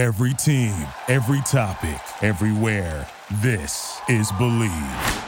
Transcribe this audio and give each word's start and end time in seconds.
Every 0.00 0.32
team, 0.32 0.72
every 1.08 1.42
topic, 1.42 2.00
everywhere. 2.22 3.06
This 3.42 4.00
is 4.08 4.32
Bleav. 4.32 5.26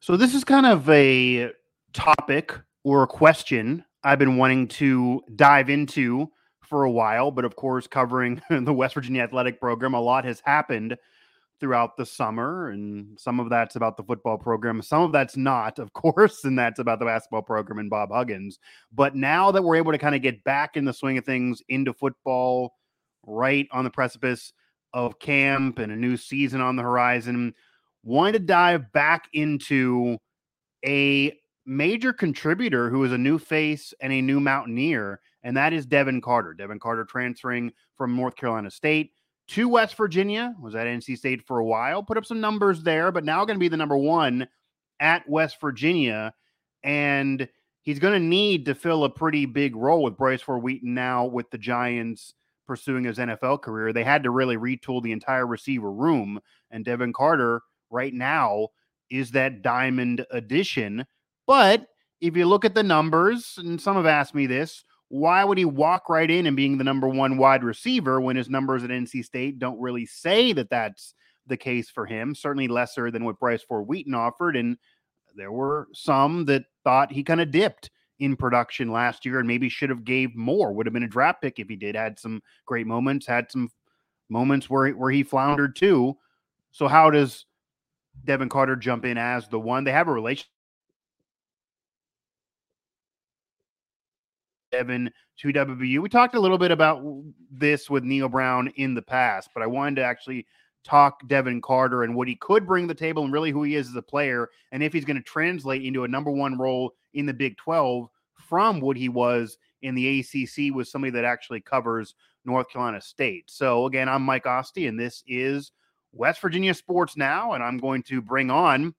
So 0.00 0.16
this 0.16 0.34
is 0.34 0.42
kind 0.42 0.66
of 0.66 0.90
a 0.90 1.52
topic 1.92 2.54
or 2.84 3.02
a 3.02 3.06
question 3.06 3.84
I've 4.02 4.18
been 4.18 4.36
wanting 4.36 4.68
to 4.68 5.22
dive 5.36 5.68
into 5.68 6.30
for 6.62 6.84
a 6.84 6.90
while, 6.90 7.30
but 7.30 7.44
of 7.44 7.56
course, 7.56 7.86
covering 7.86 8.40
the 8.50 8.72
West 8.72 8.94
Virginia 8.94 9.22
athletic 9.22 9.60
program, 9.60 9.94
a 9.94 10.00
lot 10.00 10.24
has 10.24 10.40
happened 10.40 10.96
throughout 11.58 11.96
the 11.96 12.06
summer, 12.06 12.70
and 12.70 13.18
some 13.20 13.38
of 13.38 13.50
that's 13.50 13.76
about 13.76 13.96
the 13.96 14.02
football 14.02 14.38
program, 14.38 14.80
some 14.80 15.02
of 15.02 15.12
that's 15.12 15.36
not, 15.36 15.78
of 15.78 15.92
course, 15.92 16.44
and 16.44 16.58
that's 16.58 16.78
about 16.78 16.98
the 16.98 17.04
basketball 17.04 17.42
program 17.42 17.78
and 17.78 17.90
Bob 17.90 18.10
Huggins. 18.10 18.58
But 18.92 19.14
now 19.14 19.50
that 19.50 19.62
we're 19.62 19.76
able 19.76 19.92
to 19.92 19.98
kind 19.98 20.14
of 20.14 20.22
get 20.22 20.42
back 20.44 20.76
in 20.76 20.84
the 20.84 20.92
swing 20.92 21.18
of 21.18 21.24
things 21.24 21.62
into 21.68 21.92
football, 21.92 22.74
right 23.26 23.68
on 23.72 23.84
the 23.84 23.90
precipice 23.90 24.52
of 24.94 25.18
camp 25.18 25.78
and 25.78 25.92
a 25.92 25.96
new 25.96 26.16
season 26.16 26.60
on 26.60 26.76
the 26.76 26.82
horizon, 26.82 27.54
wanted 28.02 28.32
to 28.32 28.38
dive 28.38 28.90
back 28.92 29.28
into 29.34 30.16
a 30.84 31.38
major 31.66 32.12
contributor 32.12 32.90
who 32.90 33.04
is 33.04 33.12
a 33.12 33.18
new 33.18 33.38
face 33.38 33.94
and 34.00 34.12
a 34.12 34.22
new 34.22 34.40
Mountaineer, 34.40 35.20
and 35.42 35.56
that 35.56 35.72
is 35.72 35.86
Devin 35.86 36.20
Carter. 36.20 36.54
Devin 36.54 36.78
Carter 36.78 37.04
transferring 37.04 37.72
from 37.96 38.16
North 38.16 38.36
Carolina 38.36 38.70
State 38.70 39.12
to 39.48 39.68
West 39.68 39.96
Virginia, 39.96 40.54
was 40.60 40.76
at 40.76 40.86
NC 40.86 41.18
State 41.18 41.44
for 41.44 41.58
a 41.58 41.64
while, 41.64 42.04
put 42.04 42.16
up 42.16 42.24
some 42.24 42.40
numbers 42.40 42.84
there, 42.84 43.10
but 43.10 43.24
now 43.24 43.44
going 43.44 43.56
to 43.56 43.60
be 43.60 43.68
the 43.68 43.76
number 43.76 43.96
one 43.96 44.46
at 45.00 45.28
West 45.28 45.60
Virginia. 45.60 46.32
And 46.84 47.48
he's 47.82 47.98
going 47.98 48.14
to 48.14 48.24
need 48.24 48.66
to 48.66 48.76
fill 48.76 49.02
a 49.02 49.10
pretty 49.10 49.46
big 49.46 49.74
role 49.74 50.04
with 50.04 50.16
Bryce 50.16 50.40
Ford 50.40 50.62
Wheaton 50.62 50.94
now 50.94 51.24
with 51.24 51.50
the 51.50 51.58
Giants 51.58 52.32
pursuing 52.64 53.02
his 53.02 53.18
NFL 53.18 53.62
career. 53.62 53.92
They 53.92 54.04
had 54.04 54.22
to 54.22 54.30
really 54.30 54.56
retool 54.56 55.02
the 55.02 55.10
entire 55.10 55.48
receiver 55.48 55.90
room, 55.90 56.38
and 56.70 56.84
Devin 56.84 57.12
Carter 57.12 57.62
right 57.90 58.14
now 58.14 58.68
is 59.10 59.32
that 59.32 59.62
diamond 59.62 60.24
addition. 60.30 61.04
But 61.50 61.88
if 62.20 62.36
you 62.36 62.46
look 62.46 62.64
at 62.64 62.76
the 62.76 62.82
numbers, 62.84 63.56
and 63.58 63.80
some 63.80 63.96
have 63.96 64.06
asked 64.06 64.36
me 64.36 64.46
this, 64.46 64.84
why 65.08 65.42
would 65.42 65.58
he 65.58 65.64
walk 65.64 66.08
right 66.08 66.30
in 66.30 66.46
and 66.46 66.56
being 66.56 66.78
the 66.78 66.84
number 66.84 67.08
one 67.08 67.38
wide 67.38 67.64
receiver 67.64 68.20
when 68.20 68.36
his 68.36 68.48
numbers 68.48 68.84
at 68.84 68.90
NC 68.90 69.24
State 69.24 69.58
don't 69.58 69.80
really 69.80 70.06
say 70.06 70.52
that 70.52 70.70
that's 70.70 71.12
the 71.48 71.56
case 71.56 71.90
for 71.90 72.06
him? 72.06 72.36
Certainly 72.36 72.68
lesser 72.68 73.10
than 73.10 73.24
what 73.24 73.40
Bryce 73.40 73.64
Ford 73.64 73.88
Wheaton 73.88 74.14
offered. 74.14 74.54
And 74.54 74.76
there 75.34 75.50
were 75.50 75.88
some 75.92 76.44
that 76.44 76.66
thought 76.84 77.10
he 77.10 77.24
kind 77.24 77.40
of 77.40 77.50
dipped 77.50 77.90
in 78.20 78.36
production 78.36 78.92
last 78.92 79.26
year 79.26 79.40
and 79.40 79.48
maybe 79.48 79.68
should 79.68 79.90
have 79.90 80.04
gave 80.04 80.36
more. 80.36 80.72
Would 80.72 80.86
have 80.86 80.92
been 80.92 81.02
a 81.02 81.08
draft 81.08 81.42
pick 81.42 81.58
if 81.58 81.68
he 81.68 81.74
did. 81.74 81.96
Had 81.96 82.16
some 82.16 82.40
great 82.64 82.86
moments, 82.86 83.26
had 83.26 83.50
some 83.50 83.72
moments 84.28 84.70
where 84.70 84.90
where 84.90 85.10
he 85.10 85.24
floundered 85.24 85.74
too. 85.74 86.16
So 86.70 86.86
how 86.86 87.10
does 87.10 87.44
Devin 88.24 88.50
Carter 88.50 88.76
jump 88.76 89.04
in 89.04 89.18
as 89.18 89.48
the 89.48 89.58
one. 89.58 89.82
They 89.82 89.90
have 89.90 90.06
a 90.06 90.12
relationship. 90.12 90.52
Devin 94.70 95.10
to 95.38 95.48
WVU. 95.52 96.00
We 96.00 96.08
talked 96.08 96.34
a 96.34 96.40
little 96.40 96.58
bit 96.58 96.70
about 96.70 97.02
this 97.50 97.90
with 97.90 98.04
Neal 98.04 98.28
Brown 98.28 98.68
in 98.76 98.94
the 98.94 99.02
past, 99.02 99.50
but 99.54 99.62
I 99.62 99.66
wanted 99.66 99.96
to 99.96 100.04
actually 100.04 100.46
talk 100.84 101.26
Devin 101.28 101.60
Carter 101.60 102.04
and 102.04 102.14
what 102.14 102.28
he 102.28 102.36
could 102.36 102.66
bring 102.66 102.88
to 102.88 102.94
the 102.94 102.98
table 102.98 103.24
and 103.24 103.32
really 103.32 103.50
who 103.50 103.62
he 103.62 103.74
is 103.74 103.88
as 103.88 103.96
a 103.96 104.02
player 104.02 104.48
and 104.72 104.82
if 104.82 104.92
he's 104.92 105.04
going 105.04 105.16
to 105.16 105.22
translate 105.22 105.84
into 105.84 106.04
a 106.04 106.08
number 106.08 106.30
one 106.30 106.56
role 106.56 106.94
in 107.12 107.26
the 107.26 107.34
Big 107.34 107.56
12 107.58 108.08
from 108.34 108.80
what 108.80 108.96
he 108.96 109.08
was 109.08 109.58
in 109.82 109.94
the 109.94 110.20
ACC 110.20 110.74
with 110.74 110.88
somebody 110.88 111.10
that 111.10 111.24
actually 111.24 111.60
covers 111.60 112.14
North 112.44 112.70
Carolina 112.70 113.00
State. 113.00 113.44
So 113.50 113.86
again, 113.86 114.08
I'm 114.08 114.22
Mike 114.22 114.46
Asti 114.46 114.86
and 114.86 114.98
this 114.98 115.22
is 115.26 115.72
West 116.12 116.40
Virginia 116.40 116.74
Sports 116.74 117.16
Now, 117.16 117.52
and 117.52 117.62
I'm 117.62 117.78
going 117.78 118.02
to 118.04 118.20
bring 118.20 118.50
on 118.50 118.94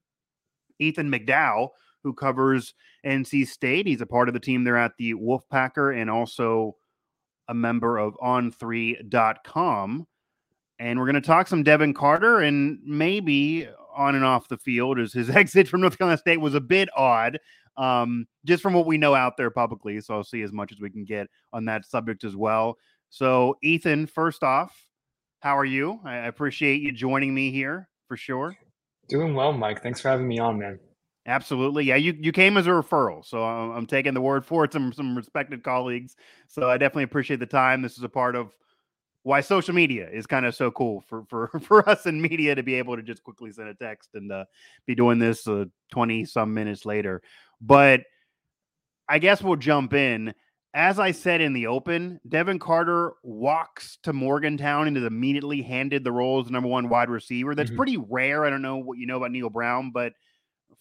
Ethan 0.80 1.12
McDowell, 1.12 1.70
who 2.04 2.14
covers 2.14 2.74
NC 3.06 3.48
State. 3.48 3.88
He's 3.88 4.02
a 4.02 4.06
part 4.06 4.28
of 4.28 4.34
the 4.34 4.40
team 4.40 4.64
there 4.64 4.78
at 4.78 4.94
the 4.98 5.14
Wolfpacker 5.14 6.00
and 6.00 6.10
also 6.10 6.76
a 7.48 7.54
member 7.54 7.98
of 7.98 8.16
on3.com. 8.22 10.08
And 10.80 11.00
we're 11.00 11.06
going 11.06 11.16
to 11.16 11.22
talk 11.22 11.48
some 11.48 11.64
Devin 11.64 11.94
Carter 11.94 12.40
and 12.40 12.80
maybe 12.84 13.68
on 13.96 14.16
and 14.16 14.26
off 14.26 14.48
the 14.48 14.58
field 14.58 15.00
as 15.00 15.14
his 15.14 15.30
exit 15.36 15.68
from 15.68 15.82
North 15.82 15.98
Carolina 15.98 16.18
State 16.18 16.38
was 16.38 16.56
a 16.56 16.62
bit 16.62 16.90
odd, 16.96 17.38
um, 17.78 18.26
just 18.46 18.64
from 18.64 18.74
what 18.74 18.86
we 18.86 18.98
know 18.98 19.14
out 19.14 19.38
there 19.38 19.52
publicly. 19.52 20.00
So 20.02 20.16
I'll 20.16 20.24
see 20.24 20.42
as 20.42 20.52
much 20.52 20.72
as 20.72 20.80
we 20.80 20.90
can 20.90 21.06
get 21.06 21.28
on 21.54 21.66
that 21.66 21.86
subject 21.86 22.24
as 22.24 22.36
well. 22.36 22.78
So, 23.10 23.58
Ethan, 23.62 24.08
first 24.08 24.42
off, 24.42 24.88
how 25.42 25.58
are 25.58 25.66
you? 25.66 26.00
I 26.06 26.28
appreciate 26.28 26.82
you 26.82 26.94
joining 26.94 27.34
me 27.34 27.52
here 27.52 27.90
for 28.08 28.16
sure. 28.16 28.56
Doing 29.10 29.34
well, 29.36 29.52
Mike. 29.52 29.84
Thanks 29.84 30.00
for 30.00 30.08
having 30.08 30.28
me 30.28 30.40
on, 30.40 30.58
man. 30.58 30.80
Absolutely, 31.26 31.86
yeah. 31.86 31.98
You 31.98 32.18
you 32.20 32.32
came 32.32 32.58
as 32.58 32.66
a 32.66 32.72
referral, 32.72 33.24
so 33.24 33.44
I'm, 33.44 33.72
I'm 33.72 33.86
taking 33.86 34.14
the 34.14 34.22
word 34.22 34.46
for 34.46 34.64
it. 34.64 34.74
Some 34.74 34.92
some 34.92 35.16
respected 35.16 35.64
colleagues, 35.64 36.16
so 36.48 36.70
I 36.70 36.78
definitely 36.78 37.04
appreciate 37.04 37.40
the 37.40 37.46
time. 37.46 37.82
This 37.84 37.98
is 37.98 38.04
a 38.04 38.10
part 38.10 38.36
of 38.36 38.52
why 39.24 39.42
social 39.42 39.76
media 39.76 40.10
is 40.10 40.26
kind 40.26 40.48
of 40.48 40.56
so 40.56 40.72
cool 40.72 41.04
for 41.08 41.24
for 41.26 41.48
for 41.62 41.88
us 41.88 42.08
in 42.08 42.22
media 42.22 42.56
to 42.56 42.64
be 42.64 42.74
able 42.74 42.96
to 42.96 43.04
just 43.04 43.24
quickly 43.24 43.52
send 43.52 43.70
a 43.70 43.76
text 43.76 44.10
and 44.16 44.32
uh, 44.32 44.46
be 44.88 44.96
doing 44.96 45.20
this 45.20 45.48
uh, 45.48 45.66
20 45.92 46.26
some 46.26 46.56
minutes 46.56 46.86
later. 46.86 47.22
But 47.62 48.02
I 49.08 49.20
guess 49.20 49.44
we'll 49.44 49.58
jump 49.58 49.94
in 49.94 50.34
as 50.74 51.00
I 51.00 51.12
said 51.12 51.42
in 51.42 51.54
the 51.54 51.68
open, 51.68 52.20
Devin 52.28 52.60
Carter 52.60 53.14
walks 53.24 53.98
to 54.04 54.14
Morgantown 54.14 54.88
and 54.88 54.98
is 54.98 55.04
immediately 55.04 55.62
handed 55.62 56.04
the 56.04 56.14
role 56.14 56.40
as 56.40 56.50
number 56.50 56.70
one 56.70 56.88
wide 56.88 57.10
receiver. 57.10 57.56
That's 57.56 57.70
mm-hmm. 57.70 57.78
pretty 57.78 57.98
rare. 57.98 58.46
I 58.46 58.50
don't 58.50 58.62
know 58.62 58.78
what 58.78 58.98
you 58.98 59.06
know 59.06 59.18
about 59.18 59.32
Neal 59.32 59.50
Brown, 59.50 59.92
but 59.92 60.14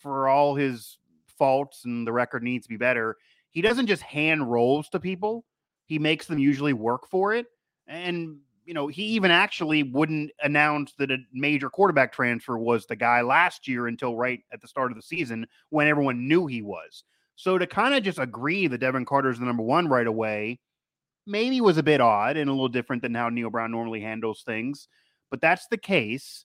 for 0.01 0.29
all 0.29 0.55
his 0.55 0.99
faults 1.39 1.85
and 1.85 2.07
the 2.07 2.13
record 2.13 2.43
needs 2.43 2.67
to 2.67 2.69
be 2.69 2.77
better, 2.77 3.17
he 3.51 3.63
doesn't 3.63 3.87
just 3.87 4.03
hand 4.03 4.51
roles 4.51 4.89
to 4.91 5.01
people. 5.01 5.45
He 5.87 5.99
makes 5.99 6.27
them 6.27 6.39
usually 6.39 6.73
work 6.73 7.09
for 7.09 7.35
it. 7.35 7.47
And, 7.87 8.39
you 8.65 8.75
know, 8.75 8.87
he 8.87 9.03
even 9.05 9.31
actually 9.31 9.83
wouldn't 9.83 10.31
announce 10.43 10.93
that 10.99 11.11
a 11.11 11.19
major 11.33 11.69
quarterback 11.69 12.13
transfer 12.13 12.57
was 12.59 12.87
the 12.87 12.97
guy 12.97 13.23
last 13.23 13.67
year 13.67 13.89
until 13.89 14.17
right 14.17 14.41
at 14.53 14.61
the 14.61 14.69
start 14.69 14.93
of 14.93 14.97
the 14.97 15.03
season 15.03 15.47
when 15.71 15.89
everyone 15.89 16.29
knew 16.29 16.47
he 16.47 16.63
was. 16.63 17.05
So 17.35 17.59
to 17.59 17.67
kind 17.67 17.95
of 17.95 18.03
just 18.03 18.19
agree 18.19 18.67
that 18.67 18.79
Devin 18.79 19.07
Carter 19.07 19.31
is 19.31 19.39
the 19.39 19.47
number 19.47 19.63
one 19.63 19.89
right 19.89 20.07
away, 20.07 20.61
maybe 21.27 21.61
was 21.61 21.79
a 21.79 21.83
bit 21.83 22.01
odd 22.01 22.37
and 22.37 22.49
a 22.49 22.53
little 22.53 22.69
different 22.69 23.03
than 23.03 23.15
how 23.15 23.29
Neal 23.29 23.51
Brown 23.51 23.71
normally 23.71 24.01
handles 24.01 24.43
things. 24.43 24.89
But 25.31 25.41
that's 25.41 25.67
the 25.69 25.79
case. 25.79 26.45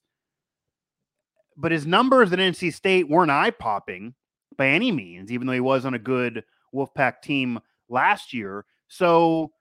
But 1.57 1.71
his 1.71 1.85
numbers 1.85 2.33
at 2.33 2.39
NC 2.39 2.73
State 2.73 3.09
weren't 3.09 3.31
eye 3.31 3.51
popping 3.51 4.13
by 4.57 4.67
any 4.67 4.91
means, 4.91 5.31
even 5.31 5.47
though 5.47 5.53
he 5.53 5.59
was 5.59 5.85
on 5.85 5.93
a 5.93 5.99
good 5.99 6.43
Wolfpack 6.73 7.21
team 7.21 7.59
last 7.89 8.33
year. 8.33 8.65
So 8.87 9.51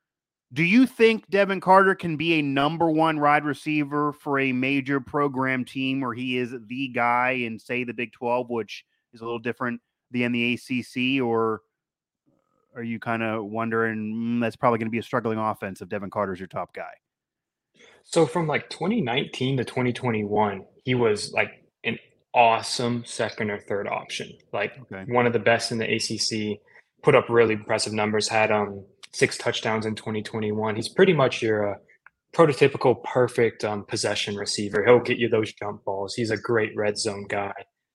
do 0.52 0.62
you 0.62 0.86
think 0.86 1.28
Devin 1.30 1.60
Carter 1.60 1.94
can 1.94 2.16
be 2.16 2.34
a 2.34 2.42
number 2.42 2.90
one 2.90 3.20
wide 3.20 3.44
receiver 3.44 4.12
for 4.12 4.38
a 4.38 4.52
major 4.52 5.00
program 5.00 5.64
team 5.64 6.00
where 6.00 6.14
he 6.14 6.38
is 6.38 6.54
the 6.66 6.88
guy 6.88 7.30
in, 7.30 7.58
say, 7.58 7.84
the 7.84 7.94
Big 7.94 8.12
12, 8.12 8.50
which 8.50 8.84
is 9.12 9.20
a 9.20 9.24
little 9.24 9.38
different 9.38 9.80
than 10.10 10.32
the 10.32 10.54
ACC, 10.54 11.20
or 11.24 11.62
are 12.76 12.82
you 12.82 13.00
kind 13.00 13.22
of 13.22 13.44
wondering 13.46 14.14
mm, 14.14 14.40
that's 14.40 14.56
probably 14.56 14.78
going 14.78 14.86
to 14.86 14.92
be 14.92 14.98
a 14.98 15.02
struggling 15.02 15.38
offense 15.38 15.80
if 15.80 15.88
Devin 15.88 16.10
Carter's 16.10 16.38
your 16.38 16.46
top 16.46 16.72
guy? 16.72 16.92
So 18.04 18.26
from 18.26 18.46
like 18.46 18.68
2019 18.70 19.56
to 19.56 19.64
2021, 19.64 20.64
he 20.84 20.94
was 20.94 21.32
like 21.32 21.63
awesome 22.34 23.04
second 23.06 23.50
or 23.50 23.58
third 23.58 23.86
option, 23.86 24.32
like 24.52 24.76
okay. 24.92 25.10
one 25.12 25.26
of 25.26 25.32
the 25.32 25.38
best 25.38 25.72
in 25.72 25.78
the 25.78 25.94
ACC. 25.94 26.60
Put 27.02 27.14
up 27.14 27.28
really 27.28 27.54
impressive 27.54 27.92
numbers. 27.92 28.28
Had 28.28 28.50
um 28.50 28.84
six 29.12 29.38
touchdowns 29.38 29.86
in 29.86 29.94
2021. 29.94 30.76
He's 30.76 30.88
pretty 30.88 31.12
much 31.12 31.42
your 31.42 31.74
uh, 31.74 31.78
prototypical 32.34 33.02
perfect 33.04 33.64
um, 33.64 33.84
possession 33.84 34.36
receiver. 34.36 34.84
He'll 34.84 34.98
get 34.98 35.18
you 35.18 35.28
those 35.28 35.52
jump 35.52 35.84
balls. 35.84 36.14
He's 36.14 36.30
a 36.30 36.36
great 36.36 36.74
red 36.74 36.98
zone 36.98 37.26
guy 37.28 37.52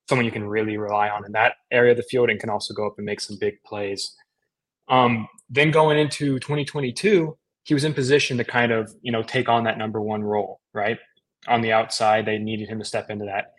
someone 0.10 0.26
you 0.26 0.32
can 0.32 0.48
really 0.48 0.76
rely 0.76 1.08
on 1.08 1.24
in 1.24 1.32
that 1.34 1.54
area 1.72 1.92
of 1.92 1.98
the 1.98 2.04
field 2.04 2.32
and 2.32 2.40
can 2.40 2.50
also 2.50 2.74
go 2.74 2.88
up 2.88 2.96
and 2.98 3.06
make 3.06 3.22
some 3.22 3.38
big 3.40 3.62
plays. 3.64 4.16
Um, 4.88 5.28
then 5.52 5.70
going 5.70 6.00
into 6.00 6.40
2022, 6.40 7.38
he 7.64 7.74
was 7.76 7.84
in 7.84 7.94
position 7.94 8.36
to 8.38 8.44
kind 8.44 8.72
of, 8.72 8.92
you 9.04 9.12
know, 9.12 9.22
take 9.22 9.48
on 9.48 9.66
that 9.66 9.78
number 9.78 10.02
one 10.02 10.24
role, 10.24 10.62
right? 10.74 10.98
On 11.48 11.62
the 11.62 11.74
outside, 11.74 12.26
they 12.26 12.40
needed 12.40 12.68
him 12.68 12.80
to 12.80 12.86
step 12.86 13.12
into 13.12 13.26
that. 13.26 13.54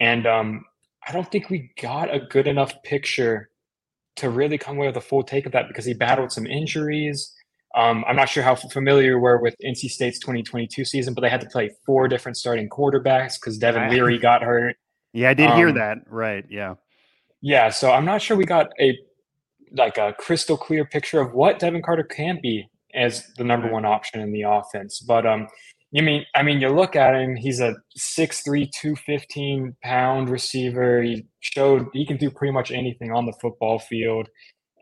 And 0.00 0.26
um, 0.26 0.64
I 1.06 1.12
don't 1.12 1.30
think 1.30 1.50
we 1.50 1.70
got 1.80 2.12
a 2.12 2.20
good 2.20 2.46
enough 2.46 2.82
picture 2.82 3.50
to 4.16 4.30
really 4.30 4.58
come 4.58 4.76
away 4.76 4.86
with 4.86 4.96
a 4.96 5.00
full 5.00 5.22
take 5.22 5.46
of 5.46 5.52
that 5.52 5.68
because 5.68 5.84
he 5.84 5.94
battled 5.94 6.32
some 6.32 6.46
injuries. 6.46 7.32
Um, 7.76 8.04
I'm 8.08 8.16
not 8.16 8.28
sure 8.28 8.42
how 8.42 8.56
familiar 8.56 9.12
you 9.12 9.18
were 9.18 9.38
with 9.40 9.54
NC 9.64 9.90
State's 9.90 10.18
2022 10.18 10.84
season, 10.84 11.14
but 11.14 11.20
they 11.20 11.28
had 11.28 11.40
to 11.42 11.48
play 11.48 11.70
four 11.86 12.08
different 12.08 12.36
starting 12.36 12.68
quarterbacks 12.68 13.34
because 13.40 13.58
Devin 13.58 13.90
Leary 13.90 14.18
got 14.18 14.42
hurt. 14.42 14.76
Yeah, 15.12 15.30
I 15.30 15.34
did 15.34 15.50
um, 15.50 15.56
hear 15.56 15.72
that. 15.72 15.98
Right. 16.08 16.44
Yeah. 16.48 16.74
Yeah. 17.40 17.70
So 17.70 17.92
I'm 17.92 18.04
not 18.04 18.22
sure 18.22 18.36
we 18.36 18.44
got 18.44 18.70
a 18.80 18.98
like 19.72 19.98
a 19.98 20.12
crystal 20.18 20.56
clear 20.56 20.84
picture 20.84 21.20
of 21.20 21.32
what 21.32 21.60
Devin 21.60 21.82
Carter 21.82 22.02
can 22.02 22.40
be 22.42 22.68
as 22.94 23.24
the 23.36 23.44
number 23.44 23.70
one 23.70 23.84
option 23.84 24.20
in 24.20 24.32
the 24.32 24.42
offense. 24.42 25.00
But 25.00 25.26
um, 25.26 25.46
you 25.92 26.02
mean 26.02 26.24
I 26.34 26.42
mean 26.42 26.60
you 26.60 26.68
look 26.68 26.96
at 26.96 27.14
him, 27.14 27.36
he's 27.36 27.60
a 27.60 27.76
6'3", 27.98 28.70
215 28.70 29.76
pound 29.82 30.28
receiver. 30.28 31.02
He 31.02 31.26
showed 31.40 31.88
he 31.92 32.06
can 32.06 32.16
do 32.16 32.30
pretty 32.30 32.52
much 32.52 32.70
anything 32.70 33.12
on 33.12 33.26
the 33.26 33.32
football 33.40 33.78
field. 33.78 34.28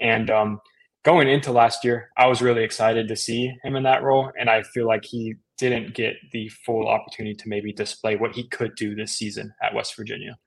And 0.01 0.31
um, 0.31 0.61
going 1.05 1.29
into 1.29 1.53
last 1.53 1.85
year, 1.85 2.11
I 2.17 2.27
was 2.27 2.43
really 2.43 2.63
excited 2.63 3.09
to 3.09 3.17
see 3.17 3.53
him 3.65 3.77
in 3.77 3.83
that 3.85 4.03
role, 4.03 4.31
and 4.39 4.51
I 4.51 4.63
feel 4.63 4.87
like 4.87 5.05
he 5.05 5.35
didn't 5.57 5.95
get 5.95 6.15
the 6.33 6.49
full 6.65 6.87
opportunity 6.87 7.35
to 7.35 7.49
maybe 7.49 7.73
display 7.73 8.17
what 8.17 8.35
he 8.35 8.47
could 8.49 8.75
do 8.77 8.95
this 8.95 9.13
season 9.13 9.53
at 9.63 9.75
West 9.75 9.97
Virginia. 9.97 10.39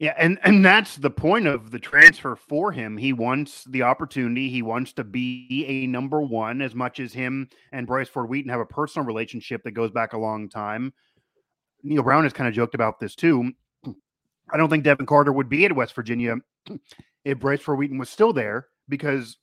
Yeah, 0.00 0.14
and 0.16 0.38
and 0.44 0.64
that's 0.64 0.96
the 0.96 1.10
point 1.10 1.46
of 1.46 1.70
the 1.70 1.78
transfer 1.78 2.34
for 2.34 2.72
him. 2.72 2.96
He 2.96 3.12
wants 3.12 3.64
the 3.64 3.82
opportunity. 3.82 4.48
He 4.48 4.62
wants 4.62 4.94
to 4.94 5.04
be 5.04 5.66
a 5.68 5.86
number 5.86 6.22
one 6.22 6.62
as 6.62 6.74
much 6.74 7.00
as 7.00 7.12
him 7.12 7.50
and 7.70 7.86
Bryce 7.86 8.08
Ford 8.08 8.30
Wheaton 8.30 8.50
have 8.50 8.60
a 8.60 8.66
personal 8.66 9.06
relationship 9.06 9.62
that 9.62 9.72
goes 9.72 9.90
back 9.90 10.14
a 10.14 10.18
long 10.18 10.48
time. 10.48 10.94
Neil 11.82 12.02
Brown 12.02 12.24
has 12.24 12.32
kind 12.32 12.48
of 12.48 12.54
joked 12.54 12.74
about 12.74 12.98
this 12.98 13.14
too. 13.14 13.52
I 14.50 14.56
don't 14.56 14.70
think 14.70 14.84
Devin 14.84 15.04
Carter 15.04 15.34
would 15.34 15.50
be 15.50 15.66
at 15.66 15.76
West 15.76 15.94
Virginia 15.94 16.36
if 17.26 17.38
Bryce 17.38 17.60
Ford 17.60 17.78
Wheaton 17.78 17.98
was 17.98 18.08
still 18.08 18.32
there 18.32 18.68
because 18.88 19.36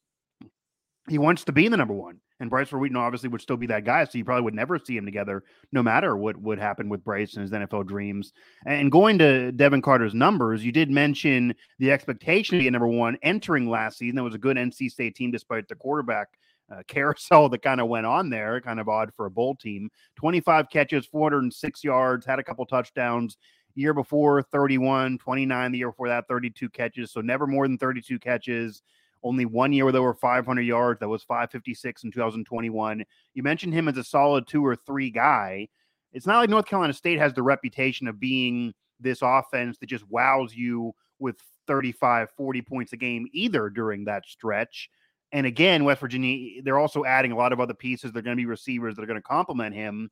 he 1.07 1.19
wants 1.19 1.43
to 1.43 1.51
be 1.51 1.67
the 1.67 1.77
number 1.77 1.93
one. 1.93 2.19
And 2.39 2.49
Bryce 2.49 2.69
Ford 2.69 2.81
Wheaton 2.81 2.97
obviously 2.97 3.29
would 3.29 3.41
still 3.41 3.57
be 3.57 3.67
that 3.67 3.83
guy, 3.83 4.03
so 4.05 4.17
you 4.17 4.25
probably 4.25 4.43
would 4.43 4.53
never 4.53 4.77
see 4.77 4.95
him 4.95 5.05
together, 5.05 5.43
no 5.71 5.81
matter 5.81 6.15
what 6.15 6.37
would 6.37 6.59
happen 6.59 6.87
with 6.87 7.03
Bryce 7.03 7.33
and 7.33 7.41
his 7.41 7.51
NFL 7.51 7.87
dreams. 7.87 8.31
And 8.65 8.91
going 8.91 9.17
to 9.19 9.51
Devin 9.51 9.81
Carter's 9.81 10.13
numbers, 10.13 10.63
you 10.63 10.71
did 10.71 10.91
mention 10.91 11.55
the 11.79 11.91
expectation 11.91 12.57
to 12.57 12.63
be 12.63 12.69
number 12.69 12.87
one 12.87 13.17
entering 13.23 13.69
last 13.69 13.97
season. 13.97 14.15
That 14.15 14.23
was 14.23 14.35
a 14.35 14.39
good 14.39 14.57
NC 14.57 14.91
State 14.91 15.15
team, 15.15 15.31
despite 15.31 15.67
the 15.67 15.75
quarterback 15.75 16.27
uh, 16.71 16.83
carousel 16.87 17.49
that 17.49 17.61
kind 17.61 17.81
of 17.81 17.87
went 17.87 18.05
on 18.05 18.29
there. 18.29 18.61
Kind 18.61 18.79
of 18.79 18.87
odd 18.87 19.11
for 19.15 19.25
a 19.25 19.31
bowl 19.31 19.55
team. 19.55 19.89
25 20.15 20.69
catches, 20.69 21.05
406 21.07 21.83
yards, 21.83 22.25
had 22.25 22.39
a 22.39 22.43
couple 22.43 22.65
touchdowns. 22.65 23.37
Year 23.75 23.93
before, 23.93 24.41
31, 24.41 25.19
29. 25.19 25.71
The 25.71 25.77
year 25.77 25.91
before 25.91 26.07
that, 26.07 26.27
32 26.27 26.69
catches. 26.69 27.11
So 27.11 27.21
never 27.21 27.45
more 27.45 27.67
than 27.67 27.77
32 27.77 28.17
catches. 28.17 28.81
Only 29.27 29.45
one 29.45 29.73
year 29.73 29.85
where 29.85 29.91
there 29.91 30.01
were 30.01 30.13
500 30.13 30.61
yards. 30.61 30.99
That 30.99 31.09
was 31.09 31.23
556 31.23 32.03
in 32.03 32.11
2021. 32.11 33.03
You 33.33 33.43
mentioned 33.43 33.73
him 33.73 33.87
as 33.87 33.97
a 33.97 34.03
solid 34.03 34.47
two 34.47 34.65
or 34.65 34.75
three 34.75 35.09
guy. 35.09 35.67
It's 36.13 36.25
not 36.25 36.39
like 36.39 36.49
North 36.49 36.65
Carolina 36.65 36.93
State 36.93 37.19
has 37.19 37.33
the 37.33 37.43
reputation 37.43 38.07
of 38.07 38.19
being 38.19 38.73
this 38.99 39.19
offense 39.21 39.77
that 39.77 39.87
just 39.87 40.09
wows 40.09 40.55
you 40.55 40.93
with 41.19 41.37
35, 41.67 42.29
40 42.31 42.61
points 42.61 42.93
a 42.93 42.97
game 42.97 43.27
either 43.33 43.69
during 43.69 44.05
that 44.05 44.25
stretch. 44.25 44.89
And 45.31 45.45
again, 45.45 45.83
West 45.83 45.99
Virginia, 45.99 46.61
they're 46.63 46.79
also 46.79 47.03
adding 47.03 47.31
a 47.31 47.35
lot 47.35 47.51
of 47.51 47.59
other 47.59 47.73
pieces. 47.73 48.11
They're 48.11 48.21
going 48.21 48.37
to 48.37 48.41
be 48.41 48.45
receivers 48.45 48.95
that 48.95 49.03
are 49.03 49.07
going 49.07 49.19
to 49.19 49.27
complement 49.27 49.75
him. 49.75 50.09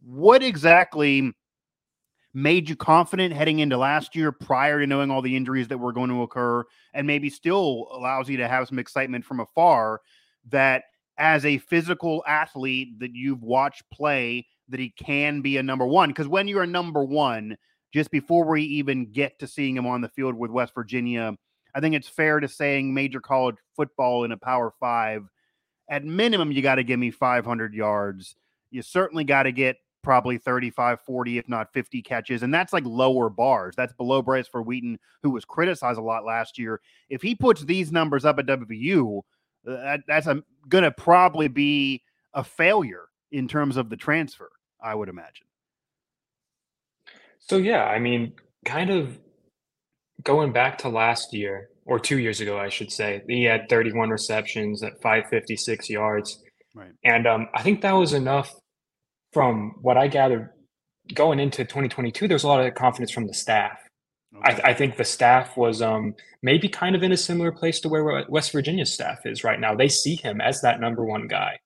What 0.00 0.42
exactly 0.42 1.32
made 2.42 2.68
you 2.68 2.76
confident 2.76 3.34
heading 3.34 3.58
into 3.58 3.76
last 3.76 4.14
year 4.14 4.32
prior 4.32 4.80
to 4.80 4.86
knowing 4.86 5.10
all 5.10 5.22
the 5.22 5.36
injuries 5.36 5.68
that 5.68 5.78
were 5.78 5.92
going 5.92 6.10
to 6.10 6.22
occur 6.22 6.64
and 6.94 7.06
maybe 7.06 7.30
still 7.30 7.88
allows 7.92 8.28
you 8.28 8.36
to 8.36 8.48
have 8.48 8.68
some 8.68 8.78
excitement 8.78 9.24
from 9.24 9.40
afar 9.40 10.00
that 10.48 10.84
as 11.16 11.44
a 11.44 11.58
physical 11.58 12.22
athlete 12.26 12.98
that 13.00 13.14
you've 13.14 13.42
watched 13.42 13.82
play 13.92 14.46
that 14.68 14.80
he 14.80 14.90
can 14.90 15.40
be 15.40 15.56
a 15.56 15.62
number 15.62 15.86
one? 15.86 16.10
Because 16.10 16.28
when 16.28 16.46
you're 16.46 16.62
a 16.62 16.66
number 16.66 17.02
one 17.04 17.56
just 17.92 18.10
before 18.10 18.44
we 18.44 18.62
even 18.62 19.10
get 19.10 19.38
to 19.38 19.46
seeing 19.46 19.76
him 19.76 19.86
on 19.86 20.02
the 20.02 20.10
field 20.10 20.34
with 20.34 20.50
west 20.50 20.74
virginia 20.74 21.34
i 21.74 21.80
think 21.80 21.94
it's 21.94 22.06
fair 22.06 22.38
to 22.38 22.46
saying 22.46 22.92
major 22.92 23.18
college 23.18 23.56
football 23.74 24.24
in 24.24 24.32
a 24.32 24.36
power 24.36 24.74
five 24.78 25.26
at 25.88 26.04
minimum 26.04 26.52
you 26.52 26.62
got 26.62 26.76
to 26.76 26.84
give 26.84 26.98
me 26.98 27.10
500 27.10 27.74
yards. 27.74 28.36
You 28.70 28.82
certainly 28.82 29.24
got 29.24 29.44
to 29.44 29.52
get 29.52 29.76
probably 30.08 30.38
35, 30.38 31.02
40, 31.02 31.36
if 31.36 31.50
not 31.50 31.70
50 31.70 32.00
catches. 32.00 32.42
And 32.42 32.54
that's 32.54 32.72
like 32.72 32.84
lower 32.86 33.28
bars. 33.28 33.74
That's 33.76 33.92
below 33.92 34.22
Bryce 34.22 34.48
Ford 34.48 34.64
Wheaton, 34.64 34.98
who 35.22 35.28
was 35.28 35.44
criticized 35.44 35.98
a 35.98 36.02
lot 36.02 36.24
last 36.24 36.58
year. 36.58 36.80
If 37.10 37.20
he 37.20 37.34
puts 37.34 37.62
these 37.62 37.92
numbers 37.92 38.24
up 38.24 38.38
at 38.38 38.46
WVU, 38.46 39.18
uh, 39.18 39.22
that, 39.70 40.00
that's 40.08 40.26
going 40.70 40.84
to 40.84 40.90
probably 40.92 41.46
be 41.48 42.02
a 42.32 42.42
failure 42.42 43.04
in 43.32 43.48
terms 43.48 43.76
of 43.76 43.90
the 43.90 43.98
transfer, 43.98 44.50
I 44.82 44.94
would 44.94 45.10
imagine. 45.10 45.46
So, 47.40 47.58
yeah, 47.58 47.84
I 47.84 47.98
mean, 47.98 48.32
kind 48.64 48.88
of 48.88 49.18
going 50.22 50.54
back 50.54 50.78
to 50.78 50.88
last 50.88 51.34
year 51.34 51.68
or 51.84 51.98
two 52.00 52.18
years 52.18 52.40
ago, 52.40 52.58
I 52.58 52.70
should 52.70 52.90
say, 52.90 53.20
he 53.28 53.44
had 53.44 53.68
31 53.68 54.08
receptions 54.08 54.82
at 54.82 55.02
556 55.02 55.90
yards. 55.90 56.42
Right. 56.74 56.92
And 57.04 57.26
um, 57.26 57.48
I 57.52 57.62
think 57.62 57.82
that 57.82 57.92
was 57.92 58.14
enough 58.14 58.50
from 59.32 59.74
what 59.80 59.96
I 59.96 60.08
gathered 60.08 60.50
going 61.14 61.40
into 61.40 61.64
2022, 61.64 62.28
there's 62.28 62.44
a 62.44 62.48
lot 62.48 62.64
of 62.64 62.74
confidence 62.74 63.10
from 63.10 63.26
the 63.26 63.34
staff. 63.34 63.78
Okay. 64.36 64.62
I, 64.62 64.70
I, 64.70 64.74
think 64.74 64.96
the 64.96 65.04
staff 65.04 65.56
was 65.56 65.80
um, 65.80 66.14
maybe 66.42 66.68
kind 66.68 66.94
of 66.94 67.02
in 67.02 67.12
a 67.12 67.16
similar 67.16 67.50
place 67.50 67.80
to 67.80 67.88
where 67.88 68.26
West 68.28 68.52
Virginia's 68.52 68.92
staff 68.92 69.20
is 69.24 69.42
right 69.42 69.58
now. 69.58 69.74
They 69.74 69.88
see 69.88 70.16
him 70.16 70.42
as 70.42 70.60
that 70.60 70.80
number 70.80 71.04
one 71.04 71.28
guy. 71.28 71.58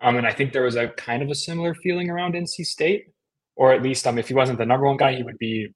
Um, 0.00 0.16
and 0.16 0.26
I 0.26 0.32
think 0.32 0.52
there 0.52 0.62
was 0.62 0.76
a 0.76 0.88
kind 0.88 1.22
of 1.22 1.28
a 1.28 1.34
similar 1.34 1.74
feeling 1.74 2.08
around 2.08 2.34
NC 2.34 2.64
State, 2.64 3.08
or 3.54 3.72
at 3.74 3.82
least 3.82 4.06
um, 4.06 4.18
if 4.18 4.28
he 4.28 4.34
wasn't 4.34 4.58
the 4.58 4.64
number 4.64 4.86
one 4.86 4.96
guy, 4.96 5.14
he 5.14 5.22
would 5.22 5.36
be 5.36 5.68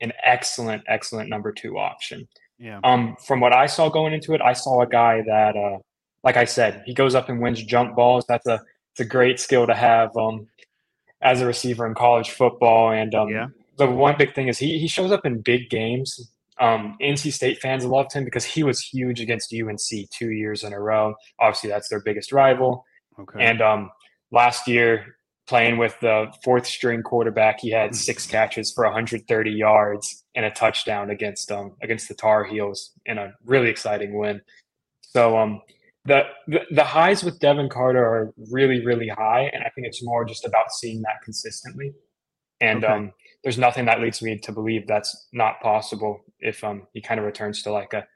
an 0.00 0.12
excellent, 0.24 0.82
excellent 0.88 1.28
number 1.28 1.52
two 1.52 1.78
option. 1.78 2.26
Yeah. 2.58 2.80
Um, 2.84 3.16
from 3.26 3.40
what 3.40 3.52
I 3.52 3.66
saw 3.66 3.90
going 3.90 4.14
into 4.14 4.32
it, 4.32 4.40
I 4.40 4.54
saw 4.54 4.80
a 4.80 4.86
guy 4.86 5.22
that, 5.26 5.56
uh, 5.56 5.78
like 6.24 6.38
I 6.38 6.46
said, 6.46 6.82
he 6.86 6.94
goes 6.94 7.14
up 7.14 7.28
and 7.28 7.40
wins 7.40 7.62
jump 7.62 7.94
balls. 7.94 8.24
That's 8.26 8.46
a 8.46 8.62
it's 8.92 9.00
a 9.00 9.04
great 9.04 9.38
skill 9.38 9.66
to 9.66 9.74
have. 9.74 10.16
Um, 10.16 10.46
as 11.22 11.40
a 11.40 11.46
receiver 11.46 11.86
in 11.86 11.94
college 11.94 12.30
football. 12.30 12.90
And 12.90 13.14
um, 13.14 13.28
yeah. 13.28 13.48
the 13.76 13.86
one 13.86 14.16
big 14.18 14.34
thing 14.34 14.48
is 14.48 14.58
he 14.58 14.78
he 14.78 14.88
shows 14.88 15.12
up 15.12 15.26
in 15.26 15.40
big 15.40 15.70
games. 15.70 16.30
Um, 16.58 16.96
NC 17.02 17.32
State 17.32 17.60
fans 17.60 17.84
loved 17.84 18.12
him 18.12 18.24
because 18.24 18.44
he 18.44 18.62
was 18.62 18.80
huge 18.80 19.20
against 19.20 19.52
UNC 19.52 20.10
two 20.10 20.30
years 20.30 20.64
in 20.64 20.72
a 20.72 20.80
row. 20.80 21.14
Obviously, 21.38 21.68
that's 21.68 21.88
their 21.88 22.00
biggest 22.00 22.32
rival. 22.32 22.84
Okay. 23.18 23.44
And 23.44 23.60
um, 23.60 23.90
last 24.30 24.66
year, 24.66 25.16
playing 25.46 25.78
with 25.78 25.98
the 26.00 26.32
fourth 26.42 26.66
string 26.66 27.02
quarterback, 27.02 27.60
he 27.60 27.70
had 27.70 27.94
six 27.94 28.26
catches 28.26 28.72
for 28.72 28.84
130 28.84 29.50
yards 29.50 30.24
and 30.34 30.44
a 30.44 30.50
touchdown 30.50 31.10
against 31.10 31.50
um 31.52 31.74
against 31.82 32.08
the 32.08 32.14
Tar 32.14 32.44
Heels 32.44 32.92
in 33.06 33.18
a 33.18 33.32
really 33.44 33.68
exciting 33.68 34.16
win. 34.18 34.40
So 35.02 35.38
um 35.38 35.62
the, 36.06 36.60
the 36.70 36.84
highs 36.84 37.24
with 37.24 37.38
Devin 37.38 37.68
Carter 37.68 38.04
are 38.04 38.34
really 38.50 38.84
really 38.84 39.08
high, 39.08 39.50
and 39.52 39.62
I 39.62 39.70
think 39.70 39.86
it's 39.86 40.02
more 40.02 40.24
just 40.24 40.44
about 40.44 40.72
seeing 40.72 41.02
that 41.02 41.22
consistently. 41.24 41.92
And 42.60 42.84
okay. 42.84 42.92
um, 42.92 43.12
there's 43.42 43.58
nothing 43.58 43.84
that 43.86 44.00
leads 44.00 44.22
me 44.22 44.38
to 44.38 44.52
believe 44.52 44.86
that's 44.86 45.28
not 45.32 45.60
possible 45.60 46.24
if 46.40 46.64
um, 46.64 46.86
he 46.92 47.00
kind 47.00 47.20
of 47.20 47.26
returns 47.26 47.62
to 47.62 47.70
like 47.70 47.92
a 47.92 48.06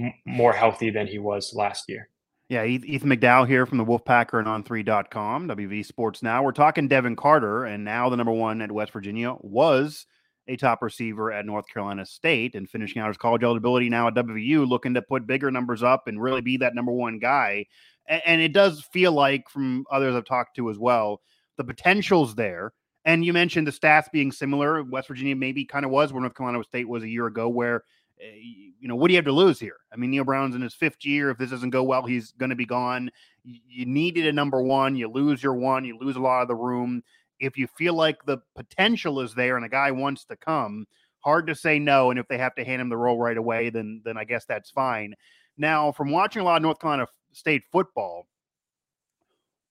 m- 0.00 0.14
more 0.26 0.52
healthy 0.52 0.90
than 0.90 1.06
he 1.06 1.18
was 1.18 1.52
last 1.54 1.84
year. 1.88 2.08
Yeah, 2.48 2.64
Ethan 2.64 3.08
McDowell 3.08 3.46
here 3.46 3.64
from 3.64 3.78
the 3.78 3.84
Wolfpacker 3.84 4.38
and 4.40 4.48
on3.com, 4.48 5.48
WV 5.48 5.86
Sports 5.86 6.20
Now. 6.20 6.42
We're 6.42 6.50
talking 6.50 6.88
Devin 6.88 7.14
Carter, 7.14 7.64
and 7.64 7.84
now 7.84 8.08
the 8.08 8.16
number 8.16 8.32
one 8.32 8.60
at 8.60 8.72
West 8.72 8.92
Virginia 8.92 9.36
was 9.40 10.06
a 10.48 10.56
top 10.56 10.82
receiver 10.82 11.32
at 11.32 11.46
North 11.46 11.66
Carolina 11.72 12.04
State 12.04 12.54
and 12.54 12.68
finishing 12.68 13.00
out 13.00 13.08
his 13.08 13.16
college 13.16 13.44
eligibility 13.44 13.88
now 13.88 14.08
at 14.08 14.14
WVU, 14.14 14.68
looking 14.68 14.94
to 14.94 15.02
put 15.02 15.26
bigger 15.26 15.50
numbers 15.50 15.82
up 15.82 16.08
and 16.08 16.20
really 16.20 16.40
be 16.40 16.56
that 16.58 16.74
number 16.74 16.92
one 16.92 17.18
guy. 17.18 17.66
And, 18.06 18.22
and 18.24 18.40
it 18.40 18.52
does 18.52 18.82
feel 18.92 19.12
like, 19.12 19.48
from 19.48 19.84
others 19.90 20.14
I've 20.14 20.24
talked 20.24 20.56
to 20.56 20.70
as 20.70 20.78
well, 20.78 21.20
the 21.56 21.64
potential's 21.64 22.34
there. 22.34 22.72
And 23.04 23.24
you 23.24 23.32
mentioned 23.32 23.66
the 23.66 23.72
stats 23.72 24.10
being 24.12 24.32
similar. 24.32 24.82
West 24.82 25.08
Virginia 25.08 25.36
maybe 25.36 25.64
kind 25.64 25.84
of 25.84 25.90
was 25.90 26.12
where 26.12 26.20
North 26.20 26.34
Carolina 26.34 26.62
State 26.64 26.88
was 26.88 27.02
a 27.02 27.08
year 27.08 27.26
ago, 27.26 27.48
where 27.48 27.84
eh, 28.20 28.34
you 28.80 28.88
know, 28.88 28.96
what 28.96 29.08
do 29.08 29.14
you 29.14 29.18
have 29.18 29.24
to 29.26 29.32
lose 29.32 29.60
here? 29.60 29.76
I 29.92 29.96
mean, 29.96 30.10
Neal 30.10 30.24
Brown's 30.24 30.54
in 30.54 30.62
his 30.62 30.74
fifth 30.74 31.04
year. 31.04 31.30
If 31.30 31.38
this 31.38 31.50
doesn't 31.50 31.70
go 31.70 31.82
well, 31.82 32.04
he's 32.04 32.32
going 32.32 32.50
to 32.50 32.56
be 32.56 32.66
gone. 32.66 33.10
You 33.44 33.86
needed 33.86 34.26
a 34.26 34.32
number 34.32 34.62
one. 34.62 34.96
You 34.96 35.08
lose 35.08 35.42
your 35.42 35.54
one. 35.54 35.84
You 35.84 35.98
lose 35.98 36.16
a 36.16 36.20
lot 36.20 36.42
of 36.42 36.48
the 36.48 36.54
room 36.54 37.02
if 37.40 37.56
you 37.56 37.66
feel 37.76 37.94
like 37.94 38.24
the 38.26 38.38
potential 38.54 39.20
is 39.20 39.34
there 39.34 39.56
and 39.56 39.64
a 39.64 39.68
guy 39.68 39.90
wants 39.90 40.24
to 40.26 40.36
come, 40.36 40.86
hard 41.20 41.46
to 41.46 41.54
say 41.54 41.78
no. 41.78 42.10
And 42.10 42.18
if 42.18 42.28
they 42.28 42.38
have 42.38 42.54
to 42.54 42.64
hand 42.64 42.80
him 42.80 42.88
the 42.88 42.96
role 42.96 43.18
right 43.18 43.36
away, 43.36 43.70
then 43.70 44.02
then 44.04 44.16
I 44.16 44.24
guess 44.24 44.44
that's 44.44 44.70
fine. 44.70 45.14
Now, 45.56 45.92
from 45.92 46.10
watching 46.10 46.42
a 46.42 46.44
lot 46.44 46.56
of 46.56 46.62
North 46.62 46.78
Carolina 46.78 47.06
State 47.32 47.62
football, 47.70 48.26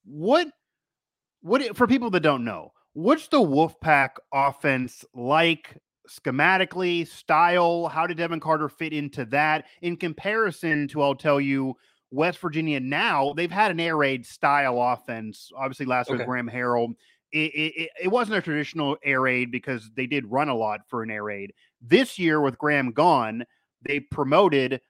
what 0.05 0.47
what 1.41 1.75
for 1.75 1.87
people 1.87 2.09
that 2.11 2.21
don't 2.21 2.43
know, 2.43 2.73
what's 2.93 3.27
the 3.27 3.39
Wolfpack 3.39 4.09
offense 4.33 5.05
like 5.13 5.77
schematically, 6.09 7.07
style? 7.07 7.87
How 7.87 8.07
did 8.07 8.17
Devin 8.17 8.39
Carter 8.39 8.69
fit 8.69 8.93
into 8.93 9.25
that 9.25 9.65
in 9.81 9.95
comparison 9.97 10.87
to, 10.89 11.01
I'll 11.01 11.15
tell 11.15 11.39
you, 11.39 11.75
West 12.11 12.39
Virginia 12.39 12.79
now? 12.79 13.33
They've 13.33 13.51
had 13.51 13.71
an 13.71 13.79
air 13.79 13.97
raid 13.97 14.25
style 14.25 14.81
offense. 14.81 15.51
Obviously, 15.55 15.85
last 15.85 16.09
okay. 16.09 16.17
year, 16.17 16.25
Graham 16.25 16.49
Harrell. 16.49 16.93
It, 17.31 17.51
it, 17.53 17.89
it, 18.03 18.07
wasn't 18.07 18.37
a 18.37 18.41
traditional 18.41 18.97
air 19.03 19.21
raid 19.21 19.51
because 19.51 19.91
they 19.95 20.07
did 20.07 20.25
run 20.31 20.49
a 20.49 20.55
lot 20.55 20.81
for 20.87 21.03
an 21.03 21.11
air 21.11 21.23
raid. 21.23 21.53
This 21.81 22.17
year, 22.17 22.41
with 22.41 22.57
Graham 22.57 22.91
gone, 22.91 23.45
they 23.83 23.99
promoted 23.99 24.81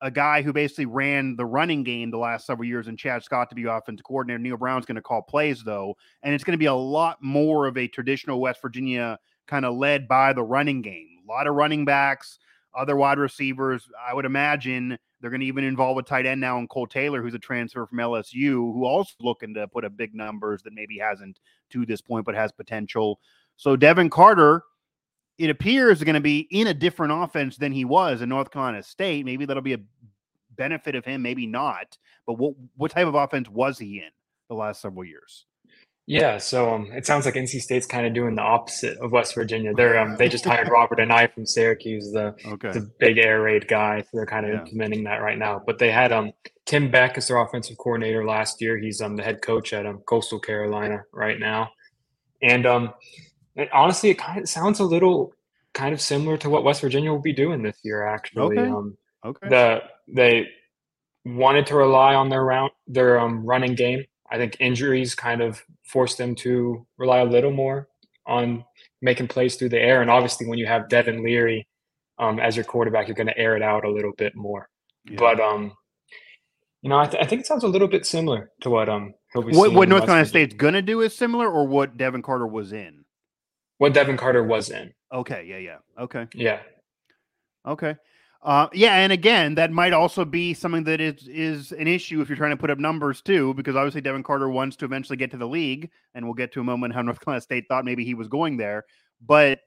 a 0.00 0.10
guy 0.10 0.42
who 0.42 0.52
basically 0.52 0.86
ran 0.86 1.36
the 1.36 1.46
running 1.46 1.82
game 1.82 2.10
the 2.10 2.18
last 2.18 2.46
several 2.46 2.68
years 2.68 2.88
and 2.88 2.98
Chad 2.98 3.22
Scott 3.22 3.48
to 3.48 3.54
be 3.54 3.64
offensive 3.64 4.04
coordinator. 4.04 4.38
Neal 4.38 4.56
Brown's 4.56 4.84
going 4.84 4.96
to 4.96 5.02
call 5.02 5.22
plays 5.22 5.62
though, 5.62 5.96
and 6.22 6.34
it's 6.34 6.44
going 6.44 6.52
to 6.52 6.58
be 6.58 6.66
a 6.66 6.74
lot 6.74 7.22
more 7.22 7.66
of 7.66 7.78
a 7.78 7.88
traditional 7.88 8.40
West 8.40 8.60
Virginia 8.60 9.18
kind 9.46 9.64
of 9.64 9.76
led 9.76 10.06
by 10.08 10.32
the 10.32 10.42
running 10.42 10.82
game. 10.82 11.20
A 11.26 11.32
lot 11.32 11.46
of 11.46 11.54
running 11.54 11.84
backs, 11.84 12.38
other 12.76 12.96
wide 12.96 13.18
receivers. 13.18 13.88
I 14.06 14.12
would 14.12 14.24
imagine 14.24 14.98
they're 15.24 15.30
going 15.30 15.40
to 15.40 15.46
even 15.46 15.64
involve 15.64 15.96
a 15.96 16.02
tight 16.02 16.26
end 16.26 16.38
now 16.38 16.58
in 16.58 16.68
Cole 16.68 16.86
Taylor, 16.86 17.22
who's 17.22 17.32
a 17.32 17.38
transfer 17.38 17.86
from 17.86 17.96
LSU, 17.96 18.50
who 18.50 18.84
also 18.84 19.14
looking 19.22 19.54
to 19.54 19.66
put 19.66 19.82
up 19.82 19.96
big 19.96 20.14
numbers 20.14 20.62
that 20.64 20.74
maybe 20.74 20.98
hasn't 20.98 21.40
to 21.70 21.86
this 21.86 22.02
point, 22.02 22.26
but 22.26 22.34
has 22.34 22.52
potential. 22.52 23.18
So 23.56 23.74
Devin 23.74 24.10
Carter, 24.10 24.64
it 25.38 25.48
appears 25.48 25.96
is 26.00 26.04
going 26.04 26.12
to 26.12 26.20
be 26.20 26.40
in 26.50 26.66
a 26.66 26.74
different 26.74 27.14
offense 27.14 27.56
than 27.56 27.72
he 27.72 27.86
was 27.86 28.20
in 28.20 28.28
North 28.28 28.50
Carolina 28.50 28.82
State. 28.82 29.24
Maybe 29.24 29.46
that'll 29.46 29.62
be 29.62 29.72
a 29.72 29.80
benefit 30.56 30.94
of 30.94 31.06
him, 31.06 31.22
maybe 31.22 31.46
not. 31.46 31.96
But 32.26 32.34
what 32.34 32.52
what 32.76 32.90
type 32.90 33.06
of 33.06 33.14
offense 33.14 33.48
was 33.48 33.78
he 33.78 34.00
in 34.00 34.10
the 34.50 34.54
last 34.54 34.82
several 34.82 35.06
years? 35.06 35.46
Yeah, 36.06 36.36
so 36.36 36.74
um, 36.74 36.92
it 36.92 37.06
sounds 37.06 37.24
like 37.24 37.34
NC 37.34 37.62
State's 37.62 37.86
kind 37.86 38.06
of 38.06 38.12
doing 38.12 38.34
the 38.34 38.42
opposite 38.42 38.98
of 38.98 39.12
West 39.12 39.34
Virginia. 39.34 39.72
They're 39.74 39.98
um, 39.98 40.16
they 40.18 40.28
just 40.28 40.44
hired 40.44 40.68
Robert 40.70 40.98
Anae 40.98 41.32
from 41.32 41.46
Syracuse, 41.46 42.12
the 42.12 42.34
okay. 42.44 42.72
the 42.72 42.90
big 42.98 43.16
air 43.16 43.40
raid 43.40 43.68
guy. 43.68 44.02
So 44.02 44.08
they're 44.12 44.26
kind 44.26 44.44
of 44.44 44.52
yeah. 44.52 44.60
implementing 44.60 45.04
that 45.04 45.22
right 45.22 45.38
now. 45.38 45.62
But 45.64 45.78
they 45.78 45.90
had 45.90 46.12
um 46.12 46.32
Tim 46.66 46.90
Beck 46.90 47.16
as 47.16 47.28
their 47.28 47.38
offensive 47.38 47.78
coordinator 47.78 48.26
last 48.26 48.60
year. 48.60 48.76
He's 48.76 49.00
um 49.00 49.16
the 49.16 49.22
head 49.22 49.40
coach 49.40 49.72
at 49.72 49.86
um 49.86 50.02
Coastal 50.06 50.38
Carolina 50.38 51.04
right 51.10 51.40
now, 51.40 51.70
and 52.42 52.66
um 52.66 52.92
it, 53.56 53.70
honestly, 53.72 54.10
it 54.10 54.18
kind 54.18 54.42
of 54.42 54.48
sounds 54.48 54.80
a 54.80 54.84
little 54.84 55.32
kind 55.72 55.94
of 55.94 56.02
similar 56.02 56.36
to 56.36 56.50
what 56.50 56.64
West 56.64 56.82
Virginia 56.82 57.10
will 57.12 57.22
be 57.22 57.32
doing 57.32 57.62
this 57.62 57.78
year. 57.82 58.04
Actually, 58.04 58.58
okay. 58.58 58.70
um 58.70 58.98
okay 59.24 59.48
the 59.48 59.82
they 60.06 60.48
wanted 61.24 61.64
to 61.68 61.74
rely 61.74 62.14
on 62.14 62.28
their 62.28 62.44
round 62.44 62.72
their 62.86 63.18
um 63.18 63.42
running 63.46 63.74
game 63.74 64.04
I 64.30 64.36
think 64.38 64.56
injuries 64.60 65.14
kind 65.14 65.42
of 65.42 65.62
forced 65.84 66.18
them 66.18 66.34
to 66.36 66.86
rely 66.96 67.18
a 67.18 67.24
little 67.24 67.50
more 67.50 67.88
on 68.26 68.64
making 69.02 69.28
plays 69.28 69.56
through 69.56 69.68
the 69.68 69.80
air. 69.80 70.00
And 70.02 70.10
obviously, 70.10 70.46
when 70.46 70.58
you 70.58 70.66
have 70.66 70.88
Devin 70.88 71.22
Leary 71.22 71.66
um, 72.18 72.38
as 72.40 72.56
your 72.56 72.64
quarterback, 72.64 73.06
you're 73.06 73.14
going 73.14 73.26
to 73.26 73.38
air 73.38 73.56
it 73.56 73.62
out 73.62 73.84
a 73.84 73.90
little 73.90 74.12
bit 74.16 74.34
more. 74.34 74.68
Yeah. 75.04 75.16
But 75.18 75.40
um, 75.40 75.72
you 76.82 76.90
know, 76.90 76.98
I, 76.98 77.06
th- 77.06 77.22
I, 77.22 77.26
think 77.26 77.40
it 77.40 77.46
sounds 77.46 77.64
a 77.64 77.68
little 77.68 77.88
bit 77.88 78.06
similar 78.06 78.50
to 78.60 78.70
what 78.70 78.88
um 78.88 79.14
what, 79.32 79.72
what 79.72 79.88
North 79.88 80.04
Carolina 80.04 80.26
State's 80.26 80.54
going 80.54 80.74
to 80.74 80.82
do 80.82 81.00
is 81.00 81.14
similar, 81.14 81.48
or 81.48 81.66
what 81.66 81.96
Devin 81.96 82.22
Carter 82.22 82.46
was 82.46 82.72
in. 82.72 83.04
What 83.78 83.92
Devin 83.92 84.16
Carter 84.16 84.44
was 84.44 84.70
in. 84.70 84.92
Okay. 85.12 85.44
Yeah. 85.46 85.58
Yeah. 85.58 85.78
Okay. 85.98 86.26
Yeah. 86.34 86.60
Okay. 87.66 87.96
Uh, 88.44 88.68
yeah, 88.74 88.96
and 88.96 89.10
again, 89.10 89.54
that 89.54 89.72
might 89.72 89.94
also 89.94 90.22
be 90.22 90.52
something 90.52 90.84
that 90.84 91.00
is 91.00 91.26
is 91.28 91.72
an 91.72 91.88
issue 91.88 92.20
if 92.20 92.28
you're 92.28 92.36
trying 92.36 92.50
to 92.50 92.58
put 92.58 92.70
up 92.70 92.78
numbers 92.78 93.22
too, 93.22 93.54
because 93.54 93.74
obviously 93.74 94.02
Devin 94.02 94.22
Carter 94.22 94.50
wants 94.50 94.76
to 94.76 94.84
eventually 94.84 95.16
get 95.16 95.30
to 95.30 95.38
the 95.38 95.48
league, 95.48 95.90
and 96.14 96.26
we'll 96.26 96.34
get 96.34 96.52
to 96.52 96.60
a 96.60 96.64
moment 96.64 96.92
how 96.92 97.00
North 97.02 97.20
Carolina 97.20 97.40
State 97.40 97.64
thought 97.68 97.86
maybe 97.86 98.04
he 98.04 98.12
was 98.12 98.28
going 98.28 98.58
there, 98.58 98.84
but 99.24 99.60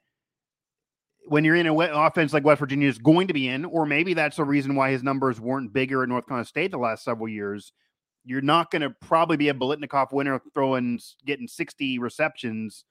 when 1.26 1.44
you're 1.44 1.56
in 1.56 1.68
an 1.68 1.76
offense 1.76 2.34
like 2.34 2.46
West 2.46 2.60
Virginia 2.60 2.88
is 2.88 3.00
going 3.00 3.28
to 3.28 3.34
be 3.34 3.50
in, 3.50 3.66
or 3.66 3.86
maybe 3.86 4.14
that's 4.14 4.38
the 4.38 4.46
reason 4.46 4.76
why 4.76 4.92
his 4.92 5.04
numbers 5.04 5.42
weren't 5.42 5.74
bigger 5.74 6.04
at 6.04 6.10
North 6.10 6.26
Carolina 6.26 6.46
State 6.46 6.72
the 6.72 6.78
last 6.78 7.04
several 7.04 7.28
years. 7.28 7.74
You're 8.24 8.42
not 8.42 8.72
going 8.72 8.82
to 8.82 8.92
probably 9.02 9.38
be 9.38 9.50
a 9.50 9.54
Biletnikoff 9.54 10.14
winner 10.14 10.42
throwing 10.54 11.00
getting 11.26 11.48
60 11.48 12.00
receptions 12.00 12.86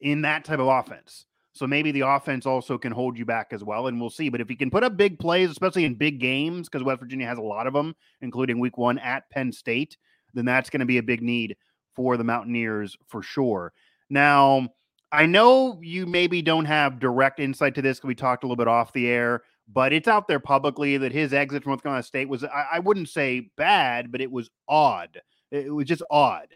in 0.00 0.22
that 0.22 0.44
type 0.44 0.60
of 0.60 0.68
offense. 0.68 1.26
So 1.52 1.66
maybe 1.66 1.90
the 1.90 2.02
offense 2.02 2.46
also 2.46 2.78
can 2.78 2.92
hold 2.92 3.18
you 3.18 3.24
back 3.24 3.48
as 3.52 3.64
well, 3.64 3.88
and 3.88 4.00
we'll 4.00 4.10
see. 4.10 4.28
But 4.28 4.40
if 4.40 4.48
he 4.48 4.54
can 4.54 4.70
put 4.70 4.84
up 4.84 4.96
big 4.96 5.18
plays, 5.18 5.50
especially 5.50 5.84
in 5.84 5.94
big 5.94 6.20
games, 6.20 6.68
because 6.68 6.84
West 6.84 7.00
Virginia 7.00 7.26
has 7.26 7.38
a 7.38 7.42
lot 7.42 7.66
of 7.66 7.72
them, 7.72 7.94
including 8.20 8.60
Week 8.60 8.78
One 8.78 8.98
at 8.98 9.28
Penn 9.30 9.50
State, 9.50 9.96
then 10.32 10.44
that's 10.44 10.70
going 10.70 10.80
to 10.80 10.86
be 10.86 10.98
a 10.98 11.02
big 11.02 11.22
need 11.22 11.56
for 11.96 12.16
the 12.16 12.24
Mountaineers 12.24 12.96
for 13.08 13.22
sure. 13.22 13.72
Now, 14.08 14.68
I 15.10 15.26
know 15.26 15.80
you 15.82 16.06
maybe 16.06 16.40
don't 16.40 16.66
have 16.66 17.00
direct 17.00 17.40
insight 17.40 17.74
to 17.74 17.82
this 17.82 17.98
because 17.98 18.08
we 18.08 18.14
talked 18.14 18.44
a 18.44 18.46
little 18.46 18.56
bit 18.56 18.68
off 18.68 18.92
the 18.92 19.08
air, 19.08 19.42
but 19.72 19.92
it's 19.92 20.06
out 20.06 20.28
there 20.28 20.38
publicly 20.38 20.96
that 20.98 21.10
his 21.10 21.32
exit 21.32 21.64
from 21.64 21.70
North 21.70 21.82
Carolina 21.82 22.04
State 22.04 22.28
was, 22.28 22.44
I, 22.44 22.66
I 22.74 22.78
wouldn't 22.78 23.08
say 23.08 23.50
bad, 23.56 24.12
but 24.12 24.20
it 24.20 24.30
was 24.30 24.50
odd. 24.68 25.20
It 25.50 25.74
was 25.74 25.86
just 25.86 26.02
odd 26.12 26.46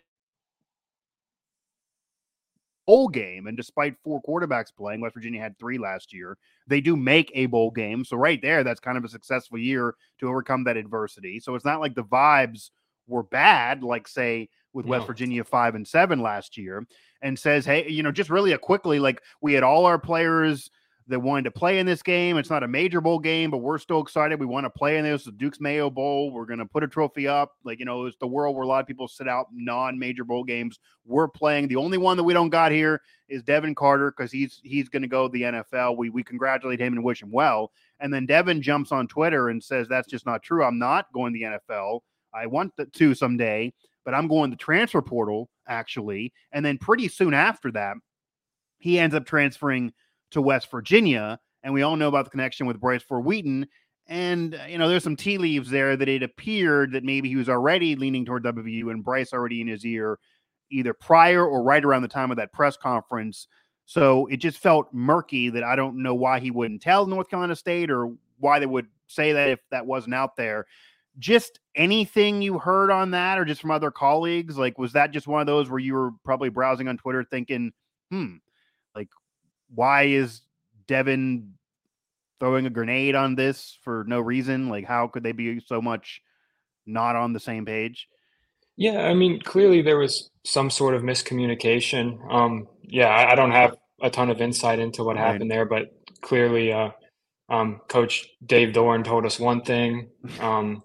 bowl 2.87 3.09
game. 3.09 3.47
And 3.47 3.57
despite 3.57 3.97
four 4.03 4.21
quarterbacks 4.23 4.75
playing, 4.77 5.01
West 5.01 5.15
Virginia 5.15 5.41
had 5.41 5.59
three 5.59 5.79
last 5.79 6.13
year. 6.13 6.37
They 6.67 6.81
do 6.81 6.97
make 6.97 7.31
a 7.35 7.47
bowl 7.47 7.71
game. 7.71 8.05
So, 8.05 8.17
right 8.17 8.41
there, 8.41 8.65
that's 8.65 8.81
kind 8.81 8.99
of 8.99 9.05
a 9.05 9.09
successful 9.09 9.59
year 9.59 9.95
to 10.21 10.29
overcome 10.29 10.65
that 10.65 10.77
adversity. 10.77 11.41
So, 11.41 11.55
it's 11.55 11.65
not 11.65 11.81
like 11.81 11.95
the 11.95 12.05
vibes 12.05 12.71
were 13.07 13.23
bad, 13.23 13.83
like, 13.83 14.09
say, 14.09 14.49
with 14.73 14.87
no. 14.87 14.91
West 14.91 15.07
Virginia 15.07 15.45
five 15.45 15.75
and 15.75 15.87
seven 15.87 16.21
last 16.21 16.57
year, 16.57 16.87
and 17.23 17.39
says, 17.39 17.65
hey, 17.65 17.89
you 17.89 18.03
know, 18.03 18.13
just 18.13 18.31
really 18.31 18.57
quickly, 18.59 18.99
like, 18.99 19.23
we 19.41 19.53
had 19.53 19.63
all 19.63 19.87
our 19.87 19.99
players 19.99 20.71
that 21.09 21.21
wanted 21.21 21.45
to 21.45 21.51
play 21.51 21.79
in 21.79 21.87
this 21.87 22.03
game. 22.03 22.39
It's 22.39 22.49
not 22.49 22.63
a 22.63 22.69
major 22.69 23.01
bowl 23.01 23.19
game, 23.19 23.51
but 23.51 23.59
we're 23.59 23.79
still 23.79 24.01
excited. 24.01 24.41
We 24.41 24.47
want 24.47 24.65
to 24.65 24.71
play 24.71 24.97
in 24.97 25.05
this. 25.05 25.25
The 25.25 25.33
Duke's 25.33 25.61
Mayo 25.61 25.91
Bowl. 25.91 26.31
We're 26.31 26.47
going 26.47 26.61
to 26.61 26.67
put 26.67 26.83
a 26.83 26.89
trophy 26.89 27.29
up. 27.29 27.53
Like, 27.63 27.79
you 27.79 27.85
know, 27.85 28.07
it's 28.07 28.17
the 28.19 28.27
world 28.27 28.57
where 28.57 28.65
a 28.65 28.67
lot 28.67 28.81
of 28.81 28.87
people 28.87 29.07
sit 29.07 29.29
out 29.29 29.49
non 29.53 29.99
major 29.99 30.25
bowl 30.25 30.45
games. 30.45 30.79
We're 31.05 31.29
playing. 31.29 31.69
The 31.69 31.77
only 31.77 31.99
one 31.99 32.17
that 32.17 32.25
we 32.25 32.33
don't 32.33 32.49
got 32.49 32.73
here 32.73 33.03
is 33.29 33.43
Devin 33.43 33.75
Carter 33.75 34.15
because 34.17 34.33
he's 34.33 34.61
he's 34.63 34.89
going 34.89 35.03
to 35.03 35.09
go 35.09 35.29
to 35.29 35.33
the 35.33 35.43
NFL. 35.43 35.99
We, 35.99 36.09
we 36.09 36.23
congratulate 36.23 36.81
him 36.81 36.95
and 36.95 37.05
wish 37.05 37.23
him 37.23 37.31
well. 37.31 37.71
And 38.01 38.13
then 38.13 38.25
Devin 38.25 38.63
jumps 38.63 38.91
on 38.91 39.07
Twitter 39.07 39.51
and 39.51 39.63
says, 39.63 39.89
That's 39.89 40.09
just 40.09 40.25
not 40.25 40.43
true. 40.43 40.65
I'm 40.65 40.79
not 40.79 41.13
going 41.13 41.35
to 41.35 41.39
the 41.39 41.59
NFL. 41.59 42.01
I 42.33 42.47
want 42.47 42.73
to 42.95 43.15
someday, 43.15 43.75
but 44.05 44.15
I'm 44.15 44.27
going 44.27 44.51
to 44.51 44.57
transfer 44.57 45.03
portal 45.03 45.51
actually. 45.69 46.33
And 46.53 46.65
then 46.65 46.79
pretty 46.79 47.09
soon 47.09 47.35
after 47.35 47.71
that, 47.73 47.97
he 48.79 48.99
ends 48.99 49.15
up 49.15 49.25
transferring 49.25 49.93
to 50.35 50.43
West 50.43 50.71
Virginia. 50.71 51.41
And 51.63 51.73
we 51.73 51.83
all 51.83 51.97
know 51.97 52.09
about 52.09 52.27
the 52.27 52.31
connection 52.31 52.67
with 52.67 52.81
Bryce 52.81 53.03
Ford 53.03 53.25
Wheaton. 53.25 53.67
And, 54.07 54.55
uh, 54.55 54.65
you 54.69 54.77
know, 54.77 54.89
there's 54.89 55.03
some 55.03 55.17
tea 55.17 55.39
leaves 55.39 55.71
there 55.71 55.97
that 55.97 56.09
it 56.09 56.23
appeared 56.23 56.93
that 56.93 57.05
maybe 57.05 57.29
he 57.29 57.37
was 57.37 57.49
already 57.49 57.97
leaning 57.97 58.25
toward 58.25 58.45
WVU 58.45 58.91
and 58.91 59.03
Bryce 59.03 59.33
already 59.33 59.63
in 59.63 59.67
his 59.67 59.85
ear, 59.87 60.19
either 60.71 60.93
prior 60.93 61.45
or 61.45 61.63
right 61.63 61.85
around 61.85 62.03
the 62.03 62.09
time 62.09 62.31
of 62.31 62.37
that 62.37 62.53
press 62.53 62.77
conference. 62.77 63.49
So 63.87 64.27
it 64.27 64.39
just 64.39 64.59
felt 64.59 64.93
murky 64.93 65.51
that 65.51 65.65
I 65.65 65.77
don't 65.77 66.03
know 66.03 66.15
why 66.15 66.41
he 66.41 66.51
wouldn't 66.51 66.83
tell 66.83 67.07
North 67.07 67.29
Carolina 67.29 67.57
State 67.57 67.91
or 67.91 68.13
why 68.39 68.59
they 68.59 68.67
would 68.67 68.87
say 69.07 69.33
that 69.33 69.51
if 69.51 69.61
that 69.71 69.87
wasn't 69.87 70.15
out 70.15 70.37
there. 70.37 70.67
Just 71.19 71.61
anything 71.77 72.43
you 72.43 72.59
heard 72.59 72.91
on 72.91 73.13
that 73.13 73.39
or 73.39 73.45
just 73.45 73.61
from 73.61 73.71
other 73.71 73.91
colleagues? 73.91 74.59
Like, 74.59 74.79
was 74.79 74.93
that 74.93 75.13
just 75.13 75.29
one 75.29 75.41
of 75.41 75.47
those 75.47 75.71
where 75.71 75.79
you 75.79 75.95
were 75.95 76.11
probably 76.25 76.49
browsing 76.49 76.89
on 76.89 76.99
Twitter 76.99 77.25
thinking, 77.25 77.73
hmm, 78.11 78.37
why 79.75 80.05
is 80.05 80.43
Devin 80.87 81.55
throwing 82.41 82.67
a 82.67 82.71
grenade 82.71 83.15
on 83.15 83.35
this 83.35 83.79
for 83.83 84.05
no 84.07 84.21
reason? 84.21 84.69
Like, 84.69 84.87
how 84.87 85.09
could 85.09 85.23
they 85.23 85.33
be 85.33 85.61
so 85.61 85.81
much 85.81 86.21
not 86.87 87.17
on 87.17 87.33
the 87.33 87.41
same 87.41 87.65
page? 87.65 88.09
Yeah, 88.77 89.07
I 89.07 89.15
mean, 89.15 89.41
clearly 89.41 89.83
there 89.83 89.99
was 89.99 90.31
some 90.45 90.69
sort 90.71 90.95
of 90.95 91.03
miscommunication. 91.03 92.19
Um, 92.33 92.69
yeah, 92.83 93.09
I, 93.09 93.33
I 93.33 93.35
don't 93.35 93.53
have 93.53 93.77
a 94.03 94.11
ton 94.11 94.31
of 94.31 94.41
insight 94.41 94.79
into 94.79 95.05
what 95.05 95.17
right. 95.17 95.33
happened 95.33 95.51
there, 95.51 95.65
but 95.65 95.95
clearly, 96.21 96.73
uh, 96.73 96.91
um, 97.49 97.81
Coach 97.89 98.29
Dave 98.45 98.73
Doeren 98.73 99.05
told 99.05 99.27
us 99.27 99.39
one 99.39 99.63
thing 99.63 100.09
um, 100.41 100.83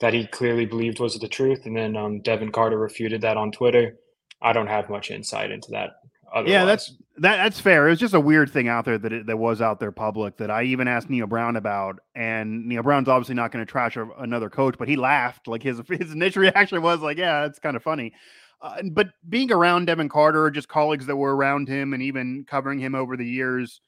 that 0.00 0.12
he 0.12 0.26
clearly 0.26 0.66
believed 0.66 1.00
was 1.00 1.18
the 1.18 1.28
truth, 1.28 1.66
and 1.66 1.76
then 1.76 1.96
um, 1.96 2.20
Devin 2.20 2.52
Carter 2.52 2.78
refuted 2.78 3.22
that 3.22 3.36
on 3.36 3.52
Twitter. 3.52 3.96
I 4.42 4.52
don't 4.52 4.66
have 4.66 4.90
much 4.90 5.10
insight 5.10 5.50
into 5.50 5.70
that. 5.72 5.90
Otherwise. 6.32 6.52
Yeah, 6.52 6.64
that's 6.64 6.94
that, 7.20 7.36
that's 7.36 7.60
fair. 7.60 7.86
It 7.86 7.90
was 7.90 7.98
just 7.98 8.14
a 8.14 8.20
weird 8.20 8.50
thing 8.50 8.66
out 8.68 8.86
there 8.86 8.96
that 8.96 9.12
it, 9.12 9.26
that 9.26 9.36
was 9.36 9.60
out 9.60 9.78
there 9.78 9.92
public 9.92 10.38
that 10.38 10.50
I 10.50 10.62
even 10.64 10.88
asked 10.88 11.10
Neal 11.10 11.26
Brown 11.26 11.56
about, 11.56 12.00
and 12.14 12.66
Neal 12.66 12.82
Brown's 12.82 13.08
obviously 13.08 13.34
not 13.34 13.52
going 13.52 13.64
to 13.64 13.70
trash 13.70 13.96
a, 13.96 14.08
another 14.18 14.48
coach, 14.48 14.76
but 14.78 14.88
he 14.88 14.96
laughed. 14.96 15.46
Like 15.46 15.62
his 15.62 15.80
his 15.88 16.12
initial 16.12 16.40
reaction 16.42 16.80
was 16.80 17.00
like, 17.00 17.18
"Yeah, 17.18 17.44
it's 17.44 17.58
kind 17.58 17.76
of 17.76 17.82
funny." 17.82 18.14
Uh, 18.62 18.82
but 18.92 19.10
being 19.28 19.52
around 19.52 19.84
Devin 19.86 20.08
Carter, 20.08 20.50
just 20.50 20.68
colleagues 20.68 21.06
that 21.06 21.16
were 21.16 21.36
around 21.36 21.68
him, 21.68 21.92
and 21.92 22.02
even 22.02 22.44
covering 22.48 22.78
him 22.78 22.94
over 22.94 23.18
the 23.18 23.26
years, 23.26 23.82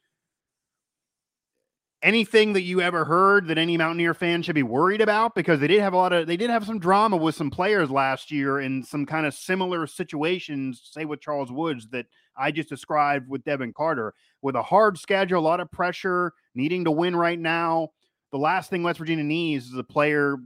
anything 2.02 2.52
that 2.52 2.62
you 2.62 2.82
ever 2.82 3.06
heard 3.06 3.48
that 3.48 3.56
any 3.56 3.78
Mountaineer 3.78 4.12
fan 4.12 4.42
should 4.42 4.54
be 4.54 4.62
worried 4.62 5.00
about? 5.00 5.34
Because 5.34 5.58
they 5.58 5.68
did 5.68 5.80
have 5.80 5.94
a 5.94 5.96
lot 5.96 6.12
of, 6.12 6.26
they 6.26 6.36
did 6.36 6.50
have 6.50 6.66
some 6.66 6.78
drama 6.78 7.16
with 7.16 7.34
some 7.34 7.50
players 7.50 7.90
last 7.90 8.30
year 8.30 8.60
in 8.60 8.82
some 8.82 9.06
kind 9.06 9.24
of 9.24 9.32
similar 9.34 9.86
situations, 9.86 10.82
say 10.92 11.06
with 11.06 11.20
Charles 11.20 11.50
Woods 11.50 11.88
that 11.88 12.06
I 12.36 12.50
just 12.50 12.68
described 12.68 13.28
with 13.28 13.44
Devin 13.44 13.72
Carter, 13.72 14.14
with 14.40 14.56
a 14.56 14.62
hard 14.62 14.98
schedule, 14.98 15.38
a 15.38 15.40
lot 15.40 15.60
of 15.60 15.70
pressure, 15.70 16.32
needing 16.54 16.84
to 16.84 16.90
win 16.90 17.14
right 17.16 17.38
now. 17.38 17.90
The 18.30 18.38
last 18.38 18.70
thing 18.70 18.82
West 18.82 18.98
Virginia 18.98 19.24
needs 19.24 19.66
is 19.66 19.76
a 19.76 19.84
player 19.84 20.38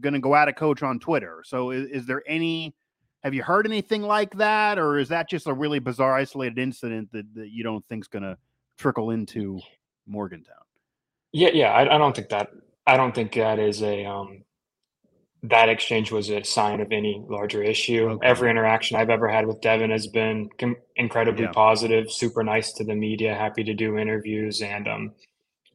going 0.00 0.14
to 0.14 0.18
go 0.18 0.34
out 0.34 0.48
of 0.48 0.56
coach 0.56 0.82
on 0.82 0.98
Twitter. 0.98 1.42
So, 1.44 1.70
is, 1.70 1.88
is 1.88 2.06
there 2.06 2.22
any? 2.26 2.74
Have 3.24 3.34
you 3.34 3.42
heard 3.42 3.66
anything 3.66 4.02
like 4.02 4.36
that, 4.36 4.78
or 4.78 4.98
is 4.98 5.08
that 5.08 5.28
just 5.28 5.46
a 5.46 5.52
really 5.52 5.80
bizarre, 5.80 6.14
isolated 6.14 6.58
incident 6.58 7.10
that, 7.12 7.32
that 7.34 7.50
you 7.50 7.64
don't 7.64 7.84
think 7.88 8.04
is 8.04 8.08
going 8.08 8.22
to 8.22 8.36
trickle 8.78 9.10
into 9.10 9.60
Morgantown? 10.06 10.54
Yeah, 11.32 11.50
yeah. 11.52 11.72
I, 11.72 11.94
I 11.94 11.98
don't 11.98 12.14
think 12.14 12.28
that. 12.30 12.50
I 12.86 12.96
don't 12.96 13.14
think 13.14 13.32
that 13.34 13.58
is 13.58 13.82
a 13.82 14.04
um, 14.04 14.44
that 15.44 15.68
exchange 15.68 16.10
was 16.10 16.30
a 16.30 16.42
sign 16.42 16.80
of 16.80 16.90
any 16.90 17.24
larger 17.28 17.62
issue. 17.62 18.08
Okay. 18.08 18.26
Every 18.26 18.50
interaction 18.50 18.96
I've 18.96 19.10
ever 19.10 19.28
had 19.28 19.46
with 19.46 19.60
Devin 19.60 19.90
has 19.90 20.06
been 20.06 20.48
com- 20.58 20.76
incredibly 20.96 21.44
yeah. 21.44 21.52
positive, 21.52 22.10
super 22.10 22.42
nice 22.42 22.72
to 22.72 22.84
the 22.84 22.94
media, 22.94 23.34
happy 23.34 23.62
to 23.64 23.74
do 23.74 23.98
interviews, 23.98 24.62
and 24.62 24.88
um, 24.88 25.12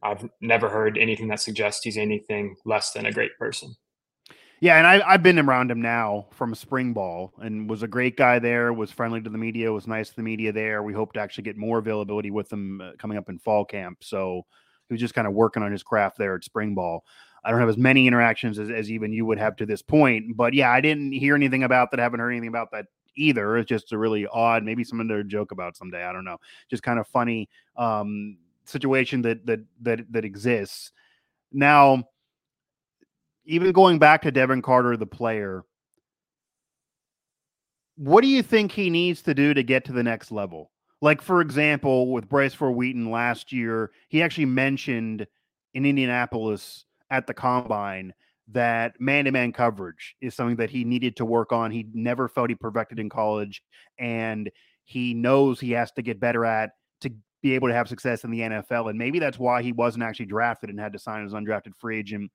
I've 0.02 0.28
never 0.40 0.68
heard 0.68 0.98
anything 0.98 1.28
that 1.28 1.40
suggests 1.40 1.82
he's 1.82 1.96
anything 1.96 2.56
less 2.66 2.92
than 2.92 3.06
a 3.06 3.12
great 3.12 3.36
person. 3.38 3.74
Yeah, 4.60 4.78
and 4.78 4.86
I, 4.86 5.12
have 5.12 5.22
been 5.22 5.38
around 5.38 5.70
him 5.70 5.82
now 5.82 6.26
from 6.30 6.54
spring 6.54 6.92
ball, 6.92 7.32
and 7.38 7.68
was 7.68 7.82
a 7.82 7.88
great 7.88 8.16
guy 8.16 8.38
there. 8.38 8.72
Was 8.72 8.90
friendly 8.90 9.20
to 9.20 9.30
the 9.30 9.38
media, 9.38 9.72
was 9.72 9.86
nice 9.86 10.10
to 10.10 10.16
the 10.16 10.22
media 10.22 10.52
there. 10.52 10.82
We 10.82 10.92
hope 10.92 11.12
to 11.14 11.20
actually 11.20 11.44
get 11.44 11.56
more 11.56 11.78
availability 11.78 12.30
with 12.30 12.52
him 12.52 12.80
uh, 12.80 12.92
coming 12.98 13.18
up 13.18 13.28
in 13.28 13.38
fall 13.38 13.64
camp. 13.64 13.98
So 14.02 14.42
he 14.88 14.94
was 14.94 15.00
just 15.00 15.14
kind 15.14 15.26
of 15.26 15.34
working 15.34 15.62
on 15.62 15.72
his 15.72 15.82
craft 15.82 16.18
there 16.18 16.34
at 16.34 16.44
spring 16.44 16.74
ball. 16.74 17.04
I 17.44 17.50
don't 17.50 17.60
have 17.60 17.68
as 17.68 17.76
many 17.76 18.06
interactions 18.06 18.58
as, 18.58 18.70
as 18.70 18.90
even 18.90 19.12
you 19.12 19.26
would 19.26 19.38
have 19.38 19.56
to 19.56 19.66
this 19.66 19.82
point. 19.82 20.36
But 20.36 20.54
yeah, 20.54 20.70
I 20.70 20.80
didn't 20.80 21.12
hear 21.12 21.34
anything 21.34 21.62
about 21.62 21.90
that. 21.90 22.00
Haven't 22.00 22.20
heard 22.20 22.30
anything 22.30 22.48
about 22.48 22.70
that 22.72 22.86
either. 23.16 23.58
It's 23.58 23.68
just 23.68 23.92
a 23.92 23.98
really 23.98 24.26
odd, 24.26 24.64
maybe 24.64 24.84
something 24.84 25.08
to 25.08 25.24
joke 25.24 25.52
about 25.52 25.76
someday. 25.76 26.04
I 26.04 26.12
don't 26.12 26.24
know. 26.24 26.38
Just 26.70 26.82
kind 26.82 26.98
of 26.98 27.06
funny 27.06 27.48
um, 27.76 28.38
situation 28.64 29.22
that 29.22 29.44
that 29.46 29.60
that 29.82 30.12
that 30.12 30.24
exists. 30.24 30.92
Now, 31.52 32.04
even 33.44 33.72
going 33.72 33.98
back 33.98 34.22
to 34.22 34.32
Devin 34.32 34.62
Carter, 34.62 34.96
the 34.96 35.06
player, 35.06 35.64
what 37.96 38.22
do 38.22 38.28
you 38.28 38.42
think 38.42 38.72
he 38.72 38.90
needs 38.90 39.22
to 39.22 39.34
do 39.34 39.54
to 39.54 39.62
get 39.62 39.84
to 39.84 39.92
the 39.92 40.02
next 40.02 40.32
level? 40.32 40.70
Like, 41.00 41.20
for 41.20 41.40
example, 41.42 42.10
with 42.10 42.28
Bryce 42.28 42.54
Ford 42.54 42.74
Wheaton 42.74 43.10
last 43.10 43.52
year, 43.52 43.90
he 44.08 44.22
actually 44.22 44.46
mentioned 44.46 45.26
in 45.74 45.84
Indianapolis 45.84 46.86
at 47.14 47.26
the 47.26 47.34
combine 47.34 48.12
that 48.48 49.00
man 49.00 49.24
to 49.24 49.32
man 49.32 49.52
coverage 49.52 50.16
is 50.20 50.34
something 50.34 50.56
that 50.56 50.68
he 50.68 50.84
needed 50.84 51.16
to 51.16 51.24
work 51.24 51.52
on. 51.52 51.70
He 51.70 51.86
never 51.94 52.28
felt 52.28 52.50
he 52.50 52.56
perfected 52.56 52.98
in 52.98 53.08
college, 53.08 53.62
and 53.98 54.50
he 54.84 55.14
knows 55.14 55.60
he 55.60 55.70
has 55.70 55.92
to 55.92 56.02
get 56.02 56.20
better 56.20 56.44
at 56.44 56.72
to 57.00 57.10
be 57.42 57.54
able 57.54 57.68
to 57.68 57.74
have 57.74 57.88
success 57.88 58.24
in 58.24 58.30
the 58.30 58.40
NFL. 58.40 58.90
And 58.90 58.98
maybe 58.98 59.18
that's 59.18 59.38
why 59.38 59.62
he 59.62 59.72
wasn't 59.72 60.04
actually 60.04 60.26
drafted 60.26 60.70
and 60.70 60.78
had 60.78 60.92
to 60.92 60.98
sign 60.98 61.24
as 61.24 61.32
undrafted 61.32 61.76
free 61.78 61.98
agent 61.98 62.30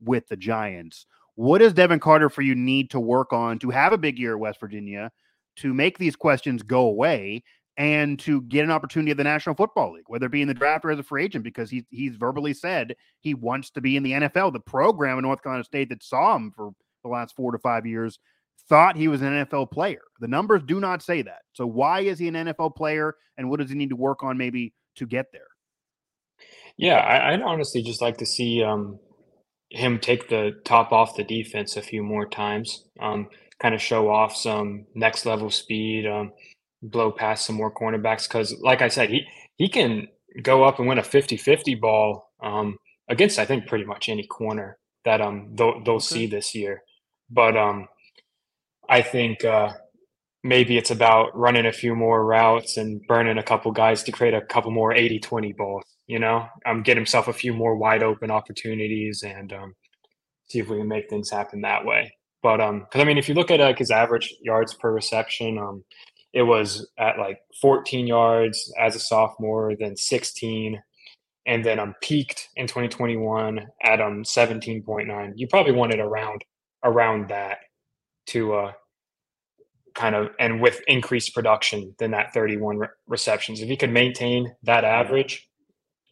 with 0.00 0.26
the 0.28 0.36
Giants. 0.36 1.06
What 1.34 1.58
does 1.58 1.74
Devin 1.74 2.00
Carter 2.00 2.30
for 2.30 2.42
you 2.42 2.54
need 2.54 2.90
to 2.90 3.00
work 3.00 3.32
on 3.32 3.58
to 3.58 3.70
have 3.70 3.92
a 3.92 3.98
big 3.98 4.18
year 4.18 4.32
at 4.32 4.38
West 4.38 4.60
Virginia 4.60 5.10
to 5.56 5.74
make 5.74 5.98
these 5.98 6.16
questions 6.16 6.62
go 6.62 6.82
away 6.82 7.42
and 7.76 8.18
to 8.20 8.40
get 8.42 8.64
an 8.64 8.70
opportunity 8.70 9.10
at 9.10 9.16
the 9.16 9.24
National 9.24 9.54
Football 9.54 9.94
League, 9.94 10.04
whether 10.06 10.26
it 10.26 10.32
be 10.32 10.42
in 10.42 10.48
the 10.48 10.54
draft 10.54 10.84
or 10.84 10.90
as 10.90 10.98
a 10.98 11.02
free 11.02 11.24
agent, 11.24 11.44
because 11.44 11.70
he, 11.70 11.84
he's 11.90 12.16
verbally 12.16 12.54
said 12.54 12.96
he 13.20 13.34
wants 13.34 13.70
to 13.70 13.80
be 13.80 13.96
in 13.96 14.02
the 14.02 14.12
NFL. 14.12 14.52
The 14.52 14.60
program 14.60 15.18
in 15.18 15.22
North 15.22 15.42
Carolina 15.42 15.64
State 15.64 15.90
that 15.90 16.02
saw 16.02 16.36
him 16.36 16.52
for 16.54 16.70
the 17.02 17.10
last 17.10 17.36
four 17.36 17.52
to 17.52 17.58
five 17.58 17.86
years 17.86 18.18
thought 18.68 18.96
he 18.96 19.08
was 19.08 19.22
an 19.22 19.44
NFL 19.44 19.70
player. 19.70 20.00
The 20.20 20.28
numbers 20.28 20.62
do 20.66 20.80
not 20.80 21.02
say 21.02 21.22
that. 21.22 21.42
So 21.52 21.66
why 21.66 22.00
is 22.00 22.18
he 22.18 22.28
an 22.28 22.34
NFL 22.34 22.74
player 22.76 23.14
and 23.36 23.50
what 23.50 23.60
does 23.60 23.70
he 23.70 23.76
need 23.76 23.90
to 23.90 23.96
work 23.96 24.22
on 24.22 24.38
maybe 24.38 24.72
to 24.96 25.06
get 25.06 25.26
there? 25.32 25.46
Yeah, 26.76 26.96
I, 26.96 27.32
would 27.32 27.42
honestly 27.42 27.82
just 27.82 28.02
like 28.02 28.18
to 28.18 28.26
see 28.26 28.62
um, 28.62 28.98
him 29.70 29.98
take 29.98 30.28
the 30.28 30.60
top 30.64 30.92
off 30.92 31.16
the 31.16 31.24
defense 31.24 31.76
a 31.76 31.82
few 31.82 32.02
more 32.02 32.26
times, 32.26 32.84
um, 33.00 33.28
kind 33.60 33.74
of 33.74 33.80
show 33.80 34.10
off 34.10 34.36
some 34.36 34.86
next 34.94 35.24
level 35.24 35.50
speed. 35.50 36.06
Um, 36.06 36.32
blow 36.90 37.10
past 37.10 37.46
some 37.46 37.56
more 37.56 37.72
cornerbacks 37.72 38.28
because, 38.28 38.54
like 38.60 38.82
I 38.82 38.88
said, 38.88 39.10
he 39.10 39.26
he 39.56 39.68
can 39.68 40.08
go 40.42 40.64
up 40.64 40.78
and 40.78 40.86
win 40.86 40.98
a 40.98 41.02
50-50 41.02 41.80
ball 41.80 42.30
um, 42.42 42.76
against 43.08 43.38
I 43.38 43.46
think 43.46 43.66
pretty 43.66 43.84
much 43.84 44.08
any 44.08 44.26
corner 44.26 44.78
that 45.04 45.20
um 45.20 45.52
they'll 45.54 45.82
they'll 45.84 45.94
okay. 45.94 46.04
see 46.04 46.26
this 46.26 46.54
year. 46.54 46.82
But 47.30 47.56
um, 47.56 47.88
I 48.88 49.02
think 49.02 49.44
uh, 49.44 49.72
maybe 50.44 50.76
it's 50.76 50.90
about 50.90 51.36
running 51.36 51.66
a 51.66 51.72
few 51.72 51.94
more 51.94 52.24
routes 52.24 52.76
and 52.76 53.00
burning 53.08 53.38
a 53.38 53.42
couple 53.42 53.72
guys 53.72 54.02
to 54.04 54.12
create 54.12 54.34
a 54.34 54.42
couple 54.42 54.70
more 54.70 54.94
80-20 54.94 55.56
balls. 55.56 55.84
You 56.06 56.20
know, 56.20 56.46
um, 56.64 56.82
get 56.82 56.96
himself 56.96 57.26
a 57.26 57.32
few 57.32 57.52
more 57.52 57.76
wide 57.76 58.04
open 58.04 58.30
opportunities 58.30 59.24
and 59.26 59.52
um, 59.52 59.74
see 60.48 60.60
if 60.60 60.68
we 60.68 60.78
can 60.78 60.86
make 60.86 61.10
things 61.10 61.30
happen 61.30 61.62
that 61.62 61.84
way. 61.84 62.12
But 62.42 62.60
um, 62.60 62.80
because 62.80 63.00
I 63.00 63.04
mean, 63.04 63.18
if 63.18 63.28
you 63.28 63.34
look 63.34 63.50
at 63.50 63.58
like 63.58 63.78
his 63.78 63.90
average 63.90 64.32
yards 64.40 64.72
per 64.74 64.92
reception, 64.92 65.58
um, 65.58 65.82
it 66.36 66.42
was 66.42 66.86
at 66.98 67.18
like 67.18 67.40
14 67.62 68.06
yards 68.06 68.70
as 68.78 68.94
a 68.94 68.98
sophomore, 68.98 69.72
then 69.74 69.96
16, 69.96 70.78
and 71.46 71.64
then 71.64 71.80
I'm 71.80 71.88
um, 71.88 71.94
peaked 72.02 72.50
in 72.56 72.66
2021 72.66 73.66
at 73.82 74.02
um 74.02 74.22
17.9. 74.22 75.32
You 75.34 75.48
probably 75.48 75.72
wanted 75.72 75.98
around 75.98 76.44
around 76.84 77.30
that 77.30 77.60
to 78.26 78.52
uh 78.52 78.72
kind 79.94 80.14
of 80.14 80.28
and 80.38 80.60
with 80.60 80.82
increased 80.86 81.32
production 81.32 81.94
than 81.98 82.10
that 82.10 82.34
31 82.34 82.76
re- 82.76 82.88
receptions. 83.06 83.62
If 83.62 83.70
you 83.70 83.78
could 83.78 83.90
maintain 83.90 84.54
that 84.64 84.84
average 84.84 85.48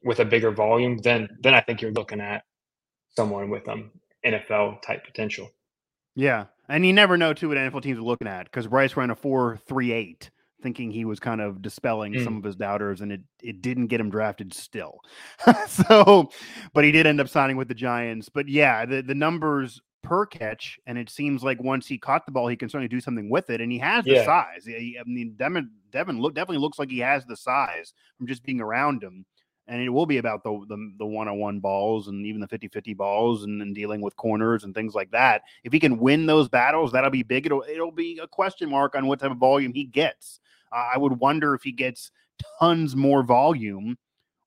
with 0.05 0.21
a 0.21 0.25
bigger 0.25 0.53
volume, 0.53 0.97
then 1.03 1.29
then 1.43 1.53
I 1.53 1.61
think 1.61 1.83
you're 1.83 1.93
looking 1.93 2.23
at 2.23 2.45
someone 3.15 3.51
with 3.51 3.69
um 3.69 3.91
NFL 4.25 4.81
type 4.81 5.05
potential. 5.05 5.51
Yeah, 6.15 6.47
and 6.69 6.87
you 6.87 6.93
never 6.93 7.17
know 7.17 7.33
too 7.33 7.49
what 7.49 7.59
NFL 7.59 7.83
teams 7.83 7.99
are 7.99 8.03
looking 8.03 8.29
at 8.29 8.45
because 8.45 8.67
Bryce 8.67 8.97
ran 8.97 9.11
a 9.11 9.15
four 9.15 9.59
three 9.67 9.93
eight, 9.93 10.31
thinking 10.63 10.91
he 10.91 11.05
was 11.05 11.21
kind 11.21 11.41
of 11.41 11.63
dispelling 11.63 12.15
mm. 12.15 12.25
some 12.25 12.37
of 12.37 12.45
his 12.45 12.57
doubters, 12.57 13.01
and 13.01 13.13
it 13.13 13.21
it 13.43 13.63
didn't 13.63 13.89
get 13.89 14.01
him 14.01 14.11
drafted 14.11 14.53
still. 14.53 15.01
so, 15.69 16.31
but 16.73 16.85
he 16.85 16.93
did 16.93 17.07
end 17.07 17.21
up 17.21 17.29
signing 17.29 17.57
with 17.57 17.69
the 17.69 17.75
Giants. 17.75 18.29
But 18.29 18.49
yeah, 18.49 18.87
the 18.87 19.03
the 19.03 19.15
numbers 19.15 19.81
per 20.03 20.27
catch, 20.27 20.79
and 20.87 20.99
it 20.99 21.11
seems 21.11 21.43
like 21.43 21.63
once 21.63 21.87
he 21.87 21.99
caught 21.99 22.27
the 22.27 22.33
ball, 22.33 22.47
he 22.49 22.57
can 22.57 22.69
certainly 22.69 22.89
do 22.89 23.01
something 23.01 23.29
with 23.29 23.51
it, 23.51 23.61
and 23.61 23.73
he 23.73 23.79
has 23.79 24.05
the 24.05 24.13
yeah. 24.13 24.25
size. 24.25 24.67
I 24.69 25.03
mean, 25.07 25.35
Devin 25.37 25.71
Devin 25.91 26.21
look, 26.21 26.35
definitely 26.35 26.59
looks 26.59 26.79
like 26.79 26.91
he 26.91 26.99
has 27.01 27.25
the 27.25 27.37
size 27.37 27.95
from 28.19 28.27
just 28.27 28.43
being 28.43 28.61
around 28.61 29.03
him 29.03 29.27
and 29.67 29.81
it 29.81 29.89
will 29.89 30.07
be 30.07 30.19
about 30.19 30.43
the 30.43 30.65
the, 30.69 30.93
the 30.99 31.07
one-on-one 31.07 31.61
balls 31.61 32.09
and 32.09 32.27
even 32.27 32.41
the 32.41 32.49
50-50 32.49 32.97
balls 32.97 33.45
and, 33.45 33.63
and, 33.63 33.75
dealing 33.75 34.01
with 34.01 34.17
corners 34.17 34.65
and 34.65 34.75
things 34.75 34.95
like 34.95 35.11
that. 35.11 35.43
If 35.63 35.73
he 35.73 35.81
can 35.81 35.99
win 35.99 36.27
those 36.27 36.49
battles 36.49 36.93
that'll 36.93 37.11
be 37.11 37.23
big. 37.23 37.47
It'll 37.47 37.65
it'll 37.69 37.91
be 37.91 38.19
a 38.23 38.27
question 38.27 38.71
mark 38.71 38.95
on 38.95 39.07
what 39.07 39.21
type 39.21 39.31
of 39.31 39.39
volume 39.39 39.73
he 39.73 39.85
gets. 39.85 40.41
Uh, 40.73 40.91
i 40.95 40.99
would 40.99 41.19
wonder 41.21 41.55
if 41.55 41.63
he 41.63 41.73
gets 41.73 42.11
tons 42.59 42.97
more 42.97 43.23
volume 43.23 43.97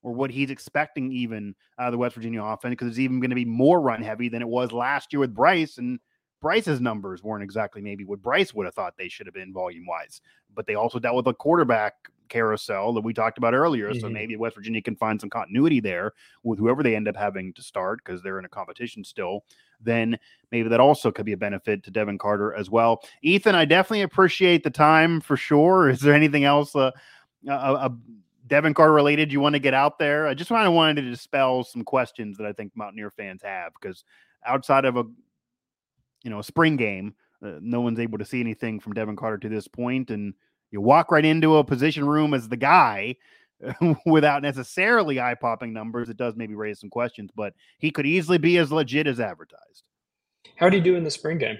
or 0.03 0.13
what 0.13 0.30
he's 0.30 0.51
expecting 0.51 1.12
even 1.12 1.56
the 1.89 1.97
west 1.97 2.15
virginia 2.15 2.43
offense 2.43 2.71
because 2.71 2.89
it's 2.89 2.99
even 2.99 3.19
going 3.19 3.30
to 3.30 3.36
be 3.36 3.45
more 3.45 3.80
run 3.80 4.01
heavy 4.01 4.30
than 4.30 4.41
it 4.41 4.47
was 4.47 4.71
last 4.71 5.13
year 5.13 5.21
with 5.21 5.34
bryce 5.34 5.77
and 5.77 5.99
Bryce's 6.41 6.80
numbers 6.80 7.23
weren't 7.23 7.43
exactly 7.43 7.82
maybe 7.82 8.06
what 8.06 8.21
Bryce 8.21 8.53
would 8.53 8.65
have 8.65 8.75
thought 8.75 8.95
they 8.97 9.10
should 9.10 9.25
have 9.25 9.34
been 9.34 9.53
volume 9.53 9.86
wise, 9.88 10.21
but 10.53 10.67
they 10.67 10.75
also 10.75 10.99
dealt 10.99 11.15
with 11.15 11.27
a 11.27 11.34
quarterback 11.34 11.95
carousel 12.27 12.93
that 12.93 13.01
we 13.01 13.13
talked 13.13 13.37
about 13.37 13.53
earlier. 13.53 13.89
Mm-hmm. 13.89 13.99
So 13.99 14.09
maybe 14.09 14.35
West 14.35 14.55
Virginia 14.55 14.81
can 14.81 14.95
find 14.95 15.19
some 15.19 15.29
continuity 15.29 15.79
there 15.79 16.13
with 16.43 16.59
whoever 16.59 16.83
they 16.83 16.95
end 16.95 17.07
up 17.07 17.15
having 17.15 17.53
to 17.53 17.61
start 17.61 17.99
because 18.03 18.21
they're 18.21 18.39
in 18.39 18.45
a 18.45 18.49
competition 18.49 19.03
still. 19.03 19.43
Then 19.79 20.17
maybe 20.51 20.69
that 20.69 20.79
also 20.79 21.11
could 21.11 21.25
be 21.25 21.33
a 21.33 21.37
benefit 21.37 21.83
to 21.83 21.91
Devin 21.91 22.17
Carter 22.17 22.53
as 22.53 22.69
well. 22.69 23.03
Ethan, 23.21 23.55
I 23.55 23.65
definitely 23.65 24.01
appreciate 24.01 24.63
the 24.63 24.69
time 24.69 25.21
for 25.21 25.37
sure. 25.37 25.89
Is 25.89 25.99
there 25.99 26.13
anything 26.13 26.43
else 26.43 26.75
uh, 26.75 26.91
uh, 27.47 27.51
uh, 27.51 27.89
Devin 28.47 28.73
Carter 28.73 28.93
related 28.93 29.31
you 29.31 29.39
want 29.39 29.53
to 29.53 29.59
get 29.59 29.73
out 29.73 29.99
there? 29.99 30.27
I 30.27 30.33
just 30.33 30.49
kind 30.49 30.67
of 30.67 30.73
wanted 30.73 31.01
to 31.01 31.09
dispel 31.09 31.63
some 31.63 31.83
questions 31.83 32.37
that 32.37 32.47
I 32.47 32.53
think 32.53 32.71
Mountaineer 32.75 33.11
fans 33.11 33.41
have 33.43 33.73
because 33.79 34.03
outside 34.45 34.85
of 34.85 34.97
a 34.97 35.03
you 36.23 36.31
know 36.31 36.39
a 36.39 36.43
spring 36.43 36.75
game, 36.75 37.13
uh, 37.43 37.59
no 37.61 37.81
one's 37.81 37.99
able 37.99 38.17
to 38.17 38.25
see 38.25 38.39
anything 38.39 38.79
from 38.79 38.93
Devin 38.93 39.15
Carter 39.15 39.37
to 39.37 39.49
this 39.49 39.67
point, 39.67 40.09
and 40.09 40.33
you 40.71 40.82
walk 40.82 41.12
right 41.12 41.25
into 41.25 41.58
a 41.58 41.63
position 41.63 42.06
room 42.06 42.34
as 42.34 42.49
the 42.49 42.58
guy 42.58 43.15
without 44.06 44.41
necessarily 44.41 45.19
eye 45.19 45.36
popping 45.36 45.73
numbers. 45.73 46.10
It 46.10 46.17
does 46.17 46.36
maybe 46.36 46.56
raise 46.56 46.80
some 46.80 46.89
questions, 46.89 47.32
but 47.36 47.53
he 47.80 47.91
could 47.91 48.06
easily 48.06 48.38
be 48.38 48.58
as 48.58 48.71
legit 48.71 49.08
as 49.08 49.19
advertised. 49.19 49.84
How 50.56 50.69
did 50.69 50.77
he 50.77 50.82
do 50.82 50.95
in 50.95 51.03
the 51.03 51.12
spring 51.12 51.38
game? 51.38 51.58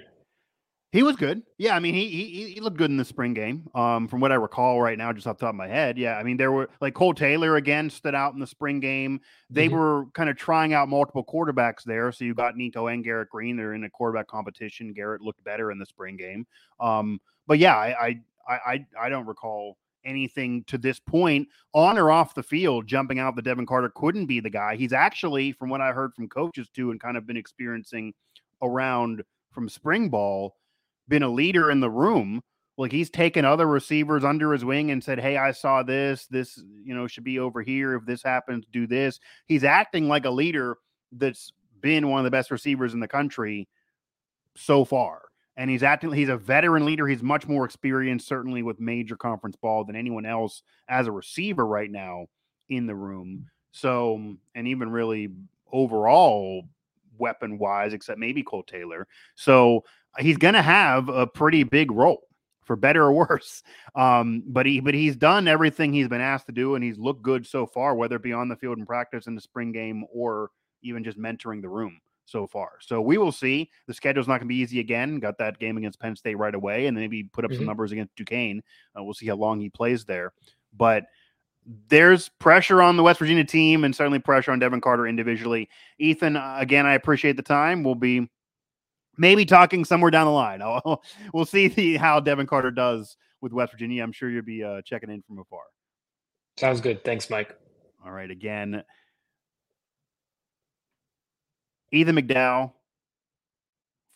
He 0.90 1.02
was 1.02 1.16
good. 1.16 1.42
Yeah, 1.58 1.76
I 1.76 1.80
mean, 1.80 1.92
he 1.92 2.08
he, 2.08 2.52
he 2.54 2.60
looked 2.60 2.78
good 2.78 2.90
in 2.90 2.96
the 2.96 3.04
spring 3.04 3.34
game. 3.34 3.68
Um, 3.74 4.08
from 4.08 4.20
what 4.20 4.32
I 4.32 4.36
recall 4.36 4.80
right 4.80 4.96
now, 4.96 5.12
just 5.12 5.26
off 5.26 5.36
the 5.36 5.44
top 5.44 5.50
of 5.50 5.56
my 5.56 5.68
head. 5.68 5.98
Yeah, 5.98 6.16
I 6.16 6.22
mean, 6.22 6.38
there 6.38 6.50
were 6.50 6.70
like 6.80 6.94
Cole 6.94 7.12
Taylor 7.12 7.56
again 7.56 7.90
stood 7.90 8.14
out 8.14 8.32
in 8.32 8.40
the 8.40 8.46
spring 8.46 8.80
game. 8.80 9.20
They 9.50 9.66
mm-hmm. 9.66 9.76
were 9.76 10.06
kind 10.14 10.30
of 10.30 10.38
trying 10.38 10.72
out 10.72 10.88
multiple 10.88 11.22
quarterbacks 11.22 11.84
there. 11.84 12.10
So 12.10 12.24
you 12.24 12.34
got 12.34 12.56
Nico 12.56 12.86
and 12.86 13.04
Garrett 13.04 13.28
Green. 13.28 13.54
They're 13.54 13.74
in 13.74 13.84
a 13.84 13.90
quarterback 13.90 14.28
competition. 14.28 14.94
Garrett 14.94 15.20
looked 15.20 15.44
better 15.44 15.70
in 15.70 15.78
the 15.78 15.84
spring 15.84 16.16
game. 16.16 16.46
Um, 16.80 17.20
but 17.46 17.58
yeah, 17.58 17.76
I 17.76 18.06
I 18.06 18.20
I 18.48 18.86
I 19.00 19.08
don't 19.08 19.26
recall 19.26 19.76
anything 20.04 20.64
to 20.64 20.78
this 20.78 20.98
point 20.98 21.48
on 21.74 21.98
or 21.98 22.10
off 22.10 22.34
the 22.34 22.42
field 22.42 22.86
jumping 22.86 23.18
out 23.18 23.36
that 23.36 23.44
Devin 23.44 23.66
Carter 23.66 23.92
couldn't 23.94 24.26
be 24.26 24.40
the 24.40 24.50
guy. 24.50 24.76
He's 24.76 24.92
actually, 24.92 25.52
from 25.52 25.68
what 25.68 25.80
I 25.80 25.92
heard 25.92 26.14
from 26.14 26.28
coaches 26.28 26.68
too, 26.74 26.90
and 26.90 27.00
kind 27.00 27.16
of 27.16 27.26
been 27.26 27.36
experiencing 27.36 28.14
around 28.62 29.22
from 29.52 29.68
spring 29.68 30.08
ball 30.08 30.54
been 31.08 31.22
a 31.22 31.28
leader 31.28 31.70
in 31.70 31.80
the 31.80 31.90
room. 31.90 32.42
Like 32.76 32.92
he's 32.92 33.10
taken 33.10 33.44
other 33.44 33.66
receivers 33.66 34.24
under 34.24 34.52
his 34.52 34.64
wing 34.64 34.90
and 34.92 35.02
said, 35.02 35.18
Hey, 35.18 35.36
I 35.36 35.50
saw 35.50 35.82
this. 35.82 36.26
This, 36.26 36.62
you 36.84 36.94
know, 36.94 37.06
should 37.08 37.24
be 37.24 37.40
over 37.40 37.60
here. 37.60 37.94
If 37.94 38.06
this 38.06 38.22
happens, 38.22 38.66
do 38.70 38.86
this. 38.86 39.18
He's 39.46 39.64
acting 39.64 40.08
like 40.08 40.24
a 40.26 40.30
leader 40.30 40.76
that's 41.10 41.52
been 41.80 42.08
one 42.08 42.20
of 42.20 42.24
the 42.24 42.30
best 42.30 42.50
receivers 42.50 42.94
in 42.94 43.00
the 43.00 43.08
country 43.08 43.68
so 44.54 44.84
far. 44.84 45.22
And 45.58 45.68
he's 45.68 45.82
acting, 45.82 46.12
he's 46.12 46.28
a 46.28 46.36
veteran 46.36 46.86
leader. 46.86 47.08
He's 47.08 47.22
much 47.22 47.48
more 47.48 47.64
experienced, 47.64 48.28
certainly 48.28 48.62
with 48.62 48.78
major 48.78 49.16
conference 49.16 49.56
ball 49.56 49.84
than 49.84 49.96
anyone 49.96 50.24
else 50.24 50.62
as 50.88 51.08
a 51.08 51.12
receiver 51.12 51.66
right 51.66 51.90
now 51.90 52.26
in 52.68 52.86
the 52.86 52.94
room. 52.94 53.46
So, 53.72 54.36
and 54.54 54.68
even 54.68 54.88
really 54.90 55.30
overall 55.72 56.62
weapon 57.18 57.58
wise, 57.58 57.92
except 57.92 58.20
maybe 58.20 58.44
Cole 58.44 58.62
Taylor. 58.62 59.08
So 59.34 59.84
he's 60.20 60.36
going 60.36 60.54
to 60.54 60.62
have 60.62 61.08
a 61.08 61.26
pretty 61.26 61.64
big 61.64 61.90
role 61.90 62.22
for 62.62 62.76
better 62.76 63.02
or 63.02 63.12
worse. 63.28 63.64
Um, 63.96 64.44
but 64.46 64.64
he 64.64 64.78
but 64.78 64.94
he's 64.94 65.16
done 65.16 65.48
everything 65.48 65.92
he's 65.92 66.08
been 66.08 66.20
asked 66.20 66.46
to 66.46 66.52
do, 66.52 66.76
and 66.76 66.84
he's 66.84 66.98
looked 66.98 67.22
good 67.22 67.44
so 67.44 67.66
far, 67.66 67.96
whether 67.96 68.14
it 68.14 68.22
be 68.22 68.32
on 68.32 68.48
the 68.48 68.56
field 68.56 68.78
in 68.78 68.86
practice 68.86 69.26
in 69.26 69.34
the 69.34 69.40
spring 69.40 69.72
game 69.72 70.04
or 70.14 70.50
even 70.82 71.02
just 71.02 71.18
mentoring 71.18 71.60
the 71.60 71.68
room 71.68 71.98
so 72.28 72.46
far. 72.46 72.72
So 72.80 73.00
we 73.00 73.18
will 73.18 73.32
see. 73.32 73.70
The 73.86 73.94
schedule's 73.94 74.28
not 74.28 74.38
going 74.38 74.48
to 74.48 74.54
be 74.54 74.56
easy 74.56 74.80
again. 74.80 75.18
Got 75.18 75.38
that 75.38 75.58
game 75.58 75.76
against 75.76 75.98
Penn 75.98 76.14
State 76.14 76.36
right 76.36 76.54
away, 76.54 76.86
and 76.86 76.96
then 76.96 77.02
maybe 77.02 77.24
put 77.24 77.44
up 77.44 77.50
mm-hmm. 77.50 77.60
some 77.60 77.66
numbers 77.66 77.92
against 77.92 78.14
Duquesne. 78.16 78.62
Uh, 78.96 79.02
we'll 79.02 79.14
see 79.14 79.26
how 79.26 79.36
long 79.36 79.60
he 79.60 79.70
plays 79.70 80.04
there. 80.04 80.32
But 80.76 81.04
there's 81.88 82.28
pressure 82.28 82.82
on 82.82 82.96
the 82.96 83.02
West 83.02 83.18
Virginia 83.18 83.44
team, 83.44 83.84
and 83.84 83.96
certainly 83.96 84.18
pressure 84.18 84.52
on 84.52 84.58
Devin 84.58 84.80
Carter 84.80 85.06
individually. 85.06 85.68
Ethan, 85.98 86.36
uh, 86.36 86.56
again, 86.58 86.86
I 86.86 86.94
appreciate 86.94 87.36
the 87.36 87.42
time. 87.42 87.82
We'll 87.82 87.94
be 87.94 88.28
maybe 89.16 89.44
talking 89.44 89.84
somewhere 89.84 90.10
down 90.10 90.26
the 90.26 90.32
line. 90.32 90.62
I'll, 90.62 91.02
we'll 91.32 91.46
see 91.46 91.68
the, 91.68 91.96
how 91.96 92.20
Devin 92.20 92.46
Carter 92.46 92.70
does 92.70 93.16
with 93.40 93.52
West 93.52 93.72
Virginia. 93.72 94.02
I'm 94.02 94.12
sure 94.12 94.30
you'll 94.30 94.42
be 94.42 94.62
uh, 94.62 94.82
checking 94.82 95.10
in 95.10 95.22
from 95.22 95.38
afar. 95.38 95.62
Sounds 96.56 96.80
good. 96.80 97.04
Thanks, 97.04 97.30
Mike. 97.30 97.56
All 98.04 98.12
right. 98.12 98.30
Again, 98.30 98.82
Ethan 101.92 102.16
McDowell 102.16 102.72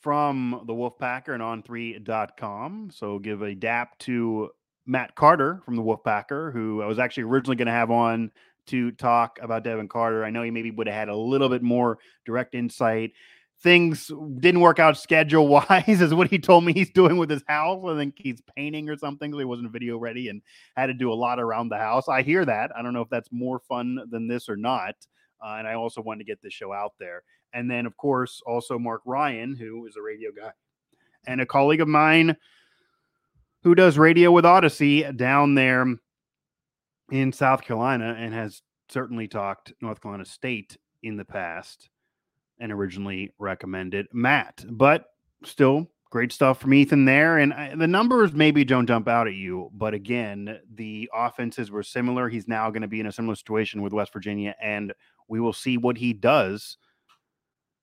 from 0.01 0.63
the 0.67 0.73
Wolfpacker 0.73 1.29
and 1.29 1.43
on3.com. 1.43 2.91
So 2.93 3.19
give 3.19 3.43
a 3.43 3.55
dap 3.55 3.99
to 4.01 4.51
Matt 4.85 5.15
Carter 5.15 5.63
from 5.65 5.77
the 5.77 5.83
Wolfpacker, 5.83 6.53
who 6.53 6.83
I 6.83 6.87
was 6.87 6.99
actually 6.99 7.25
originally 7.25 7.57
going 7.57 7.67
to 7.67 7.73
have 7.73 7.91
on 7.91 8.33
to 8.67 8.91
talk 8.93 9.39
about 9.41 9.65
Devin 9.65 9.89
Carter. 9.89 10.25
I 10.25 10.31
know 10.31 10.43
he 10.43 10.51
maybe 10.51 10.71
would 10.71 10.87
have 10.87 10.97
had 10.97 11.09
a 11.09 11.17
little 11.17 11.49
bit 11.49 11.63
more 11.63 11.99
direct 12.27 12.55
insight. 12.55 13.13
Things 13.63 14.11
didn't 14.41 14.61
work 14.61 14.81
out 14.81 14.99
schedule 14.99 15.47
wise 15.69 16.01
is 16.01 16.13
what 16.13 16.29
he 16.29 16.39
told 16.39 16.65
me 16.65 16.73
he's 16.73 16.91
doing 16.91 17.17
with 17.17 17.31
his 17.31 17.45
house. 17.47 17.85
I 17.87 17.97
think 17.97 18.15
he's 18.19 18.43
painting 18.57 18.89
or 18.89 18.99
something 18.99 19.33
so 19.33 19.39
he 19.39 19.45
wasn't 19.45 19.71
video 19.71 19.99
ready 19.99 20.29
and 20.29 20.43
had 20.77 20.87
to 20.87 20.95
do 20.95 21.13
a 21.13 21.15
lot 21.15 21.39
around 21.39 21.69
the 21.69 21.79
house. 21.79 22.09
I 22.09 22.23
hear 22.23 22.45
that. 22.45 22.73
I 22.77 22.83
don't 22.83 22.93
know 22.93 23.03
if 23.03 23.09
that's 23.09 23.29
more 23.31 23.61
fun 23.61 24.01
than 24.11 24.27
this 24.27 24.49
or 24.49 24.57
not 24.57 24.97
uh, 25.43 25.57
and 25.59 25.67
i 25.67 25.75
also 25.75 26.01
wanted 26.01 26.19
to 26.21 26.25
get 26.25 26.41
this 26.43 26.53
show 26.53 26.73
out 26.73 26.93
there 26.99 27.23
and 27.53 27.71
then 27.71 27.87
of 27.87 27.97
course 27.97 28.43
also 28.47 28.79
mark 28.79 29.03
ryan 29.05 29.55
who 29.55 29.87
is 29.87 29.97
a 29.97 30.03
radio 30.03 30.31
guy 30.31 30.51
and 31.27 31.41
a 31.41 31.47
colleague 31.47 31.81
of 31.81 31.89
mine 31.89 32.37
who 33.63 33.75
does 33.75 33.97
radio 33.97 34.31
with 34.33 34.45
Audacy 34.45 35.17
down 35.17 35.55
there 35.55 35.87
in 37.11 37.33
south 37.33 37.63
carolina 37.63 38.17
and 38.19 38.35
has 38.35 38.63
certainly 38.89 39.29
talked 39.29 39.73
north 39.81 40.01
carolina 40.01 40.25
state 40.25 40.77
in 41.03 41.17
the 41.17 41.25
past 41.25 41.89
and 42.63 42.73
originally 42.73 43.35
recommended 43.39 44.07
Matt. 44.13 44.65
But 44.71 45.07
still, 45.45 45.89
great 46.11 46.33
stuff 46.33 46.61
from 46.61 46.73
Ethan 46.73 47.05
there. 47.05 47.39
And 47.39 47.53
I, 47.53 47.75
the 47.75 47.87
numbers 47.89 48.33
maybe 48.33 48.65
don't 48.65 48.87
jump 48.87 49.09
out 49.09 49.27
at 49.27 49.35
you, 49.35 49.71
but 49.75 49.95
again, 49.95 50.61
the 50.75 51.11
offenses 51.13 51.71
were 51.71 51.83
similar. 51.83 52.29
He's 52.29 52.49
now 52.49 52.71
going 52.71 52.83
to 52.83 52.89
be 52.89 53.01
in 53.01 53.07
a 53.07 53.13
similar 53.13 53.35
situation 53.35 53.83
with 53.83 53.93
West 53.93 54.13
Virginia, 54.13 54.55
and 54.63 54.93
we 55.29 55.41
will 55.41 55.53
see 55.53 55.77
what 55.77 55.97
he 55.97 56.13
does 56.13 56.79